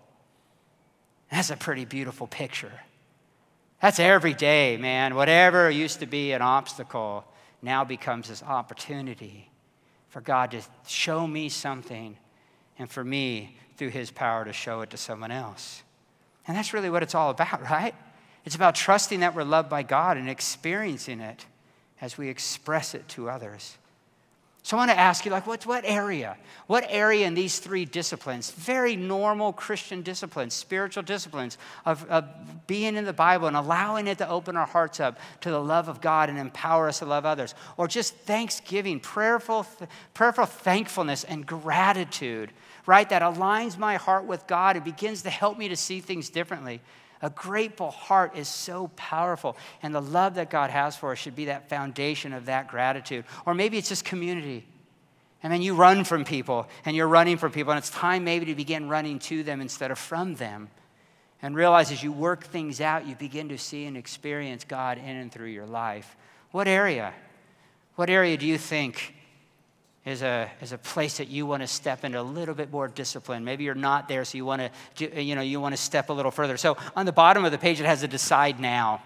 That's 1.31 1.51
a 1.51 1.57
pretty 1.57 1.85
beautiful 1.85 2.27
picture. 2.27 2.73
That's 3.81 3.99
every 3.99 4.35
day, 4.35 4.77
man. 4.77 5.14
Whatever 5.14 5.71
used 5.71 6.01
to 6.01 6.07
be 6.07 6.33
an 6.33 6.43
obstacle 6.43 7.25
now 7.62 7.85
becomes 7.85 8.29
this 8.29 8.43
opportunity 8.43 9.51
for 10.09 10.21
God 10.21 10.51
to 10.51 10.62
show 10.87 11.27
me 11.27 11.49
something 11.49 12.16
and 12.79 12.90
for 12.90 13.05
me, 13.05 13.57
through 13.77 13.90
His 13.90 14.11
power, 14.11 14.45
to 14.45 14.53
show 14.53 14.83
it 14.83 14.90
to 14.90 14.97
someone 14.97 15.31
else. 15.31 15.83
And 16.47 16.57
that's 16.57 16.75
really 16.75 16.90
what 16.90 17.03
it's 17.03 17.14
all 17.14 17.31
about, 17.31 17.62
right? 17.71 17.95
It's 18.45 18.55
about 18.57 18.75
trusting 18.75 19.21
that 19.21 19.35
we're 19.35 19.45
loved 19.45 19.69
by 19.69 19.83
God 19.83 20.16
and 20.16 20.29
experiencing 20.29 21.21
it 21.21 21.47
as 22.01 22.19
we 22.19 22.29
express 22.29 22.95
it 22.95 23.07
to 23.09 23.31
others. 23.31 23.77
So 24.62 24.77
I 24.77 24.81
want 24.81 24.90
to 24.90 24.99
ask 24.99 25.25
you, 25.25 25.31
like, 25.31 25.46
what, 25.46 25.64
what 25.64 25.85
area? 25.87 26.37
What 26.66 26.85
area 26.88 27.27
in 27.27 27.35
these 27.35 27.59
three 27.59 27.87
disciplines, 27.87 28.51
very 28.51 28.94
normal 28.94 29.53
Christian 29.53 30.03
disciplines, 30.03 30.53
spiritual 30.53 31.03
disciplines 31.03 31.57
of, 31.87 32.05
of 32.11 32.27
being 32.66 32.94
in 32.94 33.05
the 33.05 33.12
Bible 33.12 33.46
and 33.46 33.57
allowing 33.57 34.07
it 34.07 34.18
to 34.18 34.29
open 34.29 34.57
our 34.57 34.66
hearts 34.66 35.01
up 35.01 35.18
to 35.40 35.51
the 35.51 35.59
love 35.59 35.88
of 35.88 36.03
God 36.03 36.29
and 36.29 36.38
empower 36.38 36.88
us 36.88 36.99
to 36.99 37.07
love 37.07 37.25
others, 37.25 37.55
or 37.79 37.88
just 37.88 38.14
thanksgiving, 38.14 39.01
prayerful, 39.01 39.66
prayerful 40.12 40.46
thankfulness 40.46 41.25
and 41.25 41.46
gratitude, 41.46 42.53
right? 42.85 43.09
That 43.09 43.23
aligns 43.23 43.79
my 43.79 43.96
heart 43.96 44.27
with 44.27 44.46
God 44.46 44.77
and 44.77 44.85
begins 44.85 45.23
to 45.23 45.31
help 45.31 45.57
me 45.57 45.68
to 45.68 45.77
see 45.77 46.01
things 46.01 46.29
differently. 46.29 46.81
A 47.23 47.31
grateful 47.31 47.91
heart 47.91 48.37
is 48.37 48.49
so 48.49 48.89
powerful, 48.97 49.57
and 49.83 49.95
the 49.95 50.01
love 50.01 50.35
that 50.37 50.49
God 50.49 50.71
has 50.71 50.97
for 50.97 51.13
us 51.13 51.19
should 51.19 51.37
be 51.37 51.47
that 51.47 51.69
foundation 51.69 52.33
of 52.33 52.47
that 52.47 52.69
gratitude. 52.69 53.25
Or 53.45 53.55
maybe 53.55 53.77
it's 53.77 53.91
just 53.91 54.05
community. 54.05 54.67
And 55.43 55.53
then 55.53 55.63
you 55.63 55.75
run 55.75 56.05
from 56.05 56.25
people, 56.25 56.67
and 56.85 56.97
you're 56.97 57.09
running 57.09 57.37
from 57.37 57.53
people, 57.53 57.73
and 57.73 57.79
it's 57.79 57.91
time 57.91 58.25
maybe 58.25 58.47
to 58.47 58.55
begin 58.55 58.89
running 58.89 59.19
to 59.21 59.43
them 59.43 59.61
instead 59.61 59.91
of 59.91 59.99
from 59.99 60.35
them. 60.37 60.71
And 61.43 61.55
realize 61.55 61.91
as 61.91 62.03
you 62.03 62.13
work 62.13 62.45
things 62.45 62.81
out, 62.81 63.07
you 63.07 63.15
begin 63.15 63.49
to 63.51 63.59
see 63.59 63.87
and 63.87 63.97
experience 63.97 64.65
God 64.65 64.99
in 64.99 65.17
and 65.17 65.33
through 65.33 65.49
your 65.49 65.67
life. 65.67 66.17
What 66.51 66.69
area? 66.69 67.15
What 67.97 68.11
area 68.11 68.37
do 68.37 68.47
you 68.47 68.59
think 68.59 69.15
is 70.07 70.23
a, 70.23 70.51
is 70.63 70.73
a 70.73 70.79
place 70.79 71.19
that 71.19 71.29
you 71.29 71.45
want 71.47 71.63
to 71.63 71.67
step 71.67 72.05
into 72.05 72.21
a 72.21 72.23
little 72.23 72.55
bit 72.55 72.73
more 72.73 72.89
discipline. 72.89 73.45
Maybe 73.45 73.65
you're 73.65 73.75
not 73.75 74.09
there, 74.09 74.25
so 74.25 74.39
you 74.39 74.47
want 74.47 74.71
to, 74.97 75.23
you 75.23 75.35
know, 75.35 75.43
you 75.43 75.61
want 75.61 75.75
to 75.75 75.81
step 75.81 76.09
a 76.09 76.13
little 76.13 76.31
further. 76.31 76.57
So 76.57 76.77
on 76.97 77.05
the 77.07 77.13
bottom 77.13 77.45
of 77.45 77.53
the 77.53 77.59
page, 77.59 77.81
it 77.81 77.87
has 77.87 78.03
a 78.03 78.09
decide 78.09 78.59
now. 78.61 79.03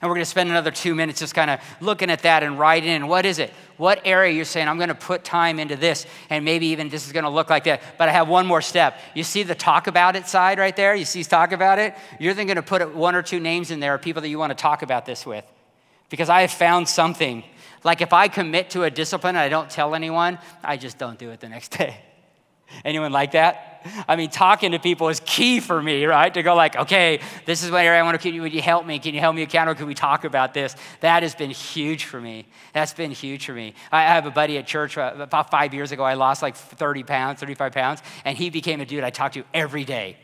And 0.00 0.08
we're 0.08 0.14
going 0.14 0.24
to 0.24 0.30
spend 0.30 0.48
another 0.48 0.70
two 0.70 0.94
minutes 0.94 1.18
just 1.18 1.34
kind 1.34 1.50
of 1.50 1.60
looking 1.80 2.10
at 2.10 2.20
that 2.20 2.42
and 2.42 2.58
writing 2.58 2.90
in 2.90 3.08
what 3.08 3.26
is 3.26 3.38
it? 3.38 3.52
What 3.76 4.00
area 4.04 4.32
you're 4.32 4.44
saying, 4.44 4.68
I'm 4.68 4.76
going 4.76 4.88
to 4.88 4.94
put 4.94 5.24
time 5.24 5.58
into 5.58 5.74
this, 5.74 6.06
and 6.30 6.44
maybe 6.44 6.66
even 6.66 6.88
this 6.88 7.06
is 7.06 7.12
going 7.12 7.24
to 7.24 7.30
look 7.30 7.50
like 7.50 7.64
that. 7.64 7.82
But 7.98 8.08
I 8.08 8.12
have 8.12 8.28
one 8.28 8.46
more 8.46 8.62
step. 8.62 8.98
You 9.14 9.24
see 9.24 9.42
the 9.42 9.54
talk 9.54 9.88
about 9.88 10.16
it 10.16 10.28
side 10.28 10.58
right 10.58 10.74
there? 10.74 10.94
You 10.94 11.04
see 11.04 11.24
talk 11.24 11.52
about 11.52 11.78
it? 11.78 11.94
You're 12.18 12.34
then 12.34 12.46
going 12.46 12.56
to 12.56 12.62
put 12.62 12.94
one 12.94 13.14
or 13.14 13.22
two 13.22 13.40
names 13.40 13.70
in 13.70 13.80
there 13.80 13.94
of 13.94 14.02
people 14.02 14.22
that 14.22 14.28
you 14.28 14.38
want 14.38 14.50
to 14.50 14.62
talk 14.62 14.82
about 14.82 15.04
this 15.04 15.26
with. 15.26 15.44
Because 16.08 16.28
I 16.28 16.42
have 16.42 16.52
found 16.52 16.88
something 16.88 17.44
like 17.84 18.00
if 18.00 18.12
I 18.12 18.28
commit 18.28 18.70
to 18.70 18.84
a 18.84 18.90
discipline 18.90 19.36
and 19.36 19.42
I 19.42 19.48
don't 19.48 19.70
tell 19.70 19.94
anyone, 19.94 20.38
I 20.62 20.76
just 20.76 20.98
don't 20.98 21.18
do 21.18 21.30
it 21.30 21.40
the 21.40 21.48
next 21.48 21.68
day. 21.78 21.96
Anyone 22.84 23.12
like 23.12 23.32
that? 23.32 23.66
I 24.06 24.16
mean, 24.16 24.30
talking 24.30 24.72
to 24.72 24.78
people 24.78 25.08
is 25.08 25.20
key 25.24 25.58
for 25.58 25.82
me, 25.82 26.04
right? 26.04 26.32
To 26.32 26.42
go 26.42 26.54
like, 26.54 26.76
okay, 26.76 27.20
this 27.46 27.62
is 27.62 27.70
what 27.70 27.80
I 27.80 28.02
want 28.02 28.14
to 28.14 28.22
keep 28.22 28.34
you. 28.34 28.42
Would 28.42 28.52
you 28.52 28.62
help 28.62 28.86
me? 28.86 28.98
Can 28.98 29.14
you 29.14 29.20
help 29.20 29.34
me 29.34 29.42
accountable? 29.42 29.76
Can 29.76 29.86
we 29.86 29.94
talk 29.94 30.24
about 30.24 30.54
this? 30.54 30.76
That 31.00 31.22
has 31.22 31.34
been 31.34 31.50
huge 31.50 32.04
for 32.04 32.20
me. 32.20 32.46
That's 32.72 32.92
been 32.92 33.10
huge 33.10 33.46
for 33.46 33.52
me. 33.52 33.74
I 33.90 34.02
have 34.02 34.26
a 34.26 34.30
buddy 34.30 34.58
at 34.58 34.66
church 34.66 34.98
uh, 34.98 35.14
about 35.18 35.50
five 35.50 35.74
years 35.74 35.92
ago. 35.92 36.04
I 36.04 36.14
lost 36.14 36.42
like 36.42 36.56
30 36.56 37.02
pounds, 37.04 37.40
35 37.40 37.72
pounds, 37.72 38.02
and 38.24 38.36
he 38.36 38.50
became 38.50 38.80
a 38.80 38.86
dude 38.86 39.02
I 39.02 39.10
talked 39.10 39.34
to 39.34 39.44
every 39.54 39.84
day. 39.84 40.16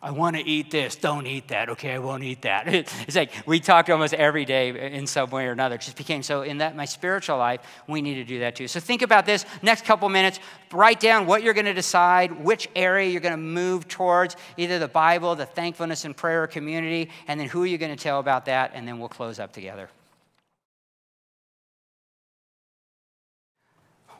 I 0.00 0.12
want 0.12 0.36
to 0.36 0.46
eat 0.46 0.70
this. 0.70 0.94
Don't 0.94 1.26
eat 1.26 1.48
that. 1.48 1.70
Okay, 1.70 1.92
I 1.92 1.98
won't 1.98 2.22
eat 2.22 2.42
that. 2.42 2.68
It's 3.08 3.16
like 3.16 3.32
we 3.46 3.58
talk 3.58 3.88
almost 3.88 4.14
every 4.14 4.44
day 4.44 4.92
in 4.92 5.06
some 5.06 5.30
way 5.30 5.46
or 5.46 5.52
another. 5.52 5.74
It 5.74 5.80
just 5.80 5.96
became 5.96 6.22
so 6.22 6.42
in 6.42 6.58
that 6.58 6.76
my 6.76 6.84
spiritual 6.84 7.38
life, 7.38 7.60
we 7.86 8.02
need 8.02 8.14
to 8.14 8.24
do 8.24 8.40
that 8.40 8.56
too. 8.56 8.68
So 8.68 8.80
think 8.80 9.02
about 9.02 9.26
this 9.26 9.44
next 9.62 9.84
couple 9.84 10.08
minutes. 10.08 10.38
Write 10.72 11.00
down 11.00 11.26
what 11.26 11.42
you're 11.42 11.54
going 11.54 11.66
to 11.66 11.74
decide, 11.74 12.44
which 12.44 12.68
area 12.76 13.10
you're 13.10 13.20
going 13.20 13.32
to 13.32 13.36
move 13.36 13.88
towards, 13.88 14.36
either 14.56 14.78
the 14.78 14.88
Bible, 14.88 15.34
the 15.34 15.46
thankfulness 15.46 16.04
and 16.04 16.16
prayer 16.16 16.46
community, 16.46 17.10
and 17.26 17.40
then 17.40 17.48
who 17.48 17.62
are 17.62 17.66
you 17.66 17.78
going 17.78 17.94
to 17.94 18.02
tell 18.02 18.20
about 18.20 18.44
that, 18.44 18.72
and 18.74 18.86
then 18.86 18.98
we'll 18.98 19.08
close 19.08 19.38
up 19.38 19.52
together. 19.52 19.88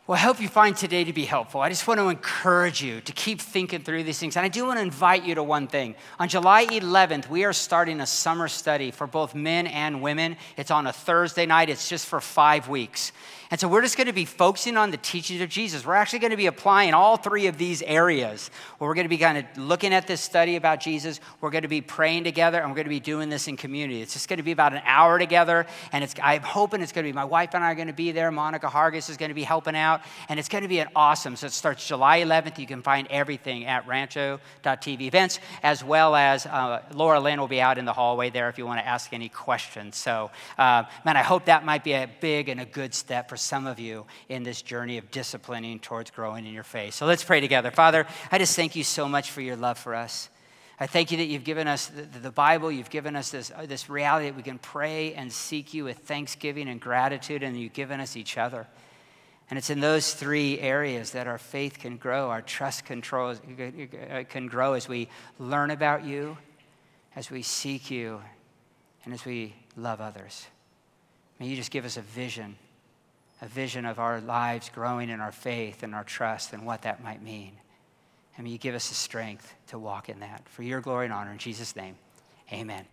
Well, 0.09 0.17
I 0.17 0.21
hope 0.21 0.41
you 0.41 0.49
find 0.49 0.75
today 0.75 1.05
to 1.05 1.13
be 1.13 1.27
helpful. 1.27 1.61
I 1.61 1.69
just 1.69 1.87
want 1.87 2.01
to 2.01 2.09
encourage 2.09 2.83
you 2.83 3.03
to 3.03 3.13
keep 3.13 3.43
thinking 3.43 3.83
through 3.83 4.05
these 4.05 4.19
things. 4.19 4.39
And 4.39 4.47
I 4.47 4.49
do 4.49 4.65
want 4.65 4.79
to 4.79 4.83
invite 4.83 5.23
you 5.23 5.35
to 5.35 5.43
one 5.43 5.67
thing. 5.67 5.97
On 6.19 6.27
July 6.27 6.65
11th, 6.65 7.29
we 7.29 7.45
are 7.45 7.53
starting 7.53 8.01
a 8.01 8.07
summer 8.07 8.49
study 8.49 8.91
for 8.91 9.07
both 9.07 9.35
men 9.35 9.67
and 9.67 10.01
women. 10.01 10.39
It's 10.57 10.71
on 10.71 10.87
a 10.87 10.95
Thursday 10.95 11.45
night, 11.45 11.69
it's 11.69 11.91
just 11.91 12.07
for 12.07 12.23
five 12.23 12.71
weeks. 12.71 13.13
And 13.51 13.59
so 13.59 13.67
we're 13.67 13.81
just 13.81 13.97
going 13.97 14.09
to 14.09 14.13
be 14.13 14.27
focusing 14.27 14.77
on 14.77 14.91
the 14.91 14.99
teachings 14.99 15.41
of 15.41 15.49
Jesus. 15.49 15.87
We're 15.87 15.95
actually 15.95 16.19
going 16.19 16.33
to 16.33 16.37
be 16.37 16.47
applying 16.47 16.93
all 16.93 17.17
three 17.17 17.47
of 17.47 17.57
these 17.57 17.81
areas. 17.81 18.51
We're 18.79 18.93
going 18.93 19.07
to 19.07 19.09
be 19.09 19.17
kind 19.17 19.39
of 19.39 19.45
looking 19.57 19.95
at 19.95 20.07
this 20.07 20.21
study 20.21 20.57
about 20.57 20.81
Jesus. 20.81 21.19
We're 21.41 21.51
going 21.51 21.63
to 21.63 21.69
be 21.69 21.81
praying 21.81 22.25
together, 22.25 22.59
and 22.61 22.69
we're 22.69 22.77
going 22.77 22.85
to 22.85 22.91
be 22.91 23.01
doing 23.01 23.31
this 23.31 23.49
in 23.49 23.57
community. 23.57 24.03
It's 24.03 24.13
just 24.13 24.29
going 24.29 24.37
to 24.37 24.43
be 24.43 24.53
about 24.53 24.75
an 24.75 24.83
hour 24.85 25.19
together, 25.19 25.65
and 25.93 26.05
it's, 26.05 26.15
I'm 26.23 26.43
hoping 26.43 26.83
it's 26.83 26.93
going 26.93 27.07
to 27.07 27.09
be 27.09 27.15
my 27.15 27.25
wife 27.25 27.55
and 27.55 27.65
I 27.65 27.73
are 27.73 27.75
going 27.75 27.89
to 27.89 27.95
be 27.95 28.13
there. 28.13 28.31
Monica 28.31 28.67
Hargis 28.67 29.09
is 29.09 29.17
going 29.17 29.31
to 29.31 29.35
be 29.35 29.45
helping 29.45 29.75
out, 29.75 30.03
and 30.29 30.39
it's 30.39 30.51
going 30.51 30.63
to 30.63 30.69
be 30.69 30.81
an 30.81 30.89
awesome. 30.95 31.35
So 31.35 31.47
it 31.47 31.53
starts 31.53 31.87
July 31.87 32.21
11th. 32.21 32.59
You 32.59 32.67
can 32.67 32.83
find 32.83 33.09
everything 33.09 33.65
at 33.65 33.87
rancho.tv 33.87 35.01
events, 35.01 35.41
as 35.63 35.83
well 35.83 36.15
as 36.15 36.45
uh, 36.45 36.83
Laura 36.93 37.19
Lynn 37.19 37.41
will 37.41 37.49
be 37.49 37.63
out 37.63 37.79
in 37.79 37.87
the 37.87 37.95
hallway 37.95 38.29
there 38.29 38.51
if 38.51 38.59
you 38.59 38.67
want 38.67 38.81
to 38.81 38.87
ask 38.87 39.15
any 39.15 39.31
questions. 39.31 39.97
So, 39.97 40.31
uh, 40.59 40.85
man, 41.07 41.17
I 41.17 41.23
hope 41.23 41.47
that 41.47 41.65
might 41.65 41.83
be 41.83 41.95
a 41.95 42.11
big 42.21 42.51
and 42.51 42.61
a 42.61 42.67
good 42.67 42.93
step 42.93 43.31
for 43.31 43.38
some 43.41 43.67
of 43.67 43.79
you 43.79 44.07
in 44.29 44.43
this 44.43 44.63
journey 44.63 44.99
of 44.99 45.11
disciplining 45.11 45.79
towards 45.79 46.11
growing 46.11 46.47
in 46.47 46.53
your 46.53 46.65
faith. 46.65 46.95
So 46.95 47.07
let's 47.07 47.25
pray 47.25 47.41
together. 47.41 47.71
Father, 47.71 48.07
I 48.31 48.39
just 48.39 48.57
thank 48.57 48.77
you 48.77 48.85
so 48.85 49.09
much 49.09 49.31
for 49.31 49.41
your 49.41 49.57
love 49.57 49.79
for 49.79 49.95
us. 49.95 50.29
I 50.81 50.87
thank 50.87 51.11
you 51.11 51.19
that 51.19 51.25
you've 51.25 51.45
given 51.45 51.67
us 51.67 51.91
the, 52.23 52.31
Bible, 52.31 52.71
you've 52.71 52.91
given 52.91 53.17
us 53.17 53.31
this, 53.31 53.51
uh, 53.51 53.67
this 53.67 53.91
reality 53.91 54.27
that 54.27 54.37
we 54.37 54.45
can 54.45 54.59
pray 54.59 55.13
and 55.15 55.33
seek 55.33 55.75
you 55.75 55.83
with 55.83 55.99
thanksgiving 55.99 56.69
and 56.69 56.81
gratitude, 56.81 57.43
and 57.43 57.59
you've 57.59 57.73
given 57.73 57.99
us 57.99 58.17
each 58.17 58.39
other. 58.39 58.67
And 59.51 59.59
it's 59.59 59.71
in 59.71 59.81
those 59.81 60.15
three 60.15 60.61
areas 60.61 61.13
that 61.13 61.27
our 61.27 61.39
faith 61.39 61.81
can 61.81 61.97
grow, 61.97 62.29
our 62.29 62.43
trust 62.43 62.85
control, 62.85 63.31
uh, 63.31 64.23
can 64.29 64.47
grow 64.47 64.75
as 64.75 64.89
we 64.89 65.09
learn 65.41 65.73
about 65.73 66.05
you, 66.05 66.39
as 67.17 67.29
we 67.29 67.43
seek 67.43 67.91
you, 67.91 68.21
and 69.05 69.13
as 69.13 69.25
we 69.25 69.57
love 69.77 70.01
others. 70.01 70.47
May 71.41 71.47
you 71.47 71.57
just 71.57 71.73
give 71.73 71.85
us 71.85 71.97
a 71.97 72.03
vision 72.03 72.57
a 73.41 73.47
vision 73.47 73.85
of 73.85 73.99
our 73.99 74.21
lives 74.21 74.71
growing 74.75 75.11
in 75.11 75.21
our 75.21 75.33
faith 75.33 75.83
and 75.83 75.95
our 75.95 76.05
trust 76.05 76.53
and 76.53 76.67
what 76.67 76.83
that 76.83 77.03
might 77.03 77.23
mean. 77.23 77.53
And 78.37 78.45
may 78.45 78.51
you 78.51 78.59
give 78.59 78.75
us 78.75 78.89
the 78.89 78.95
strength 78.95 79.55
to 79.69 79.79
walk 79.79 80.09
in 80.09 80.21
that. 80.21 80.49
For 80.49 80.63
your 80.63 80.81
glory 80.81 81.07
and 81.07 81.15
honor, 81.15 81.33
in 81.33 81.39
Jesus' 81.39 81.75
name, 81.75 81.97
amen. 82.53 82.87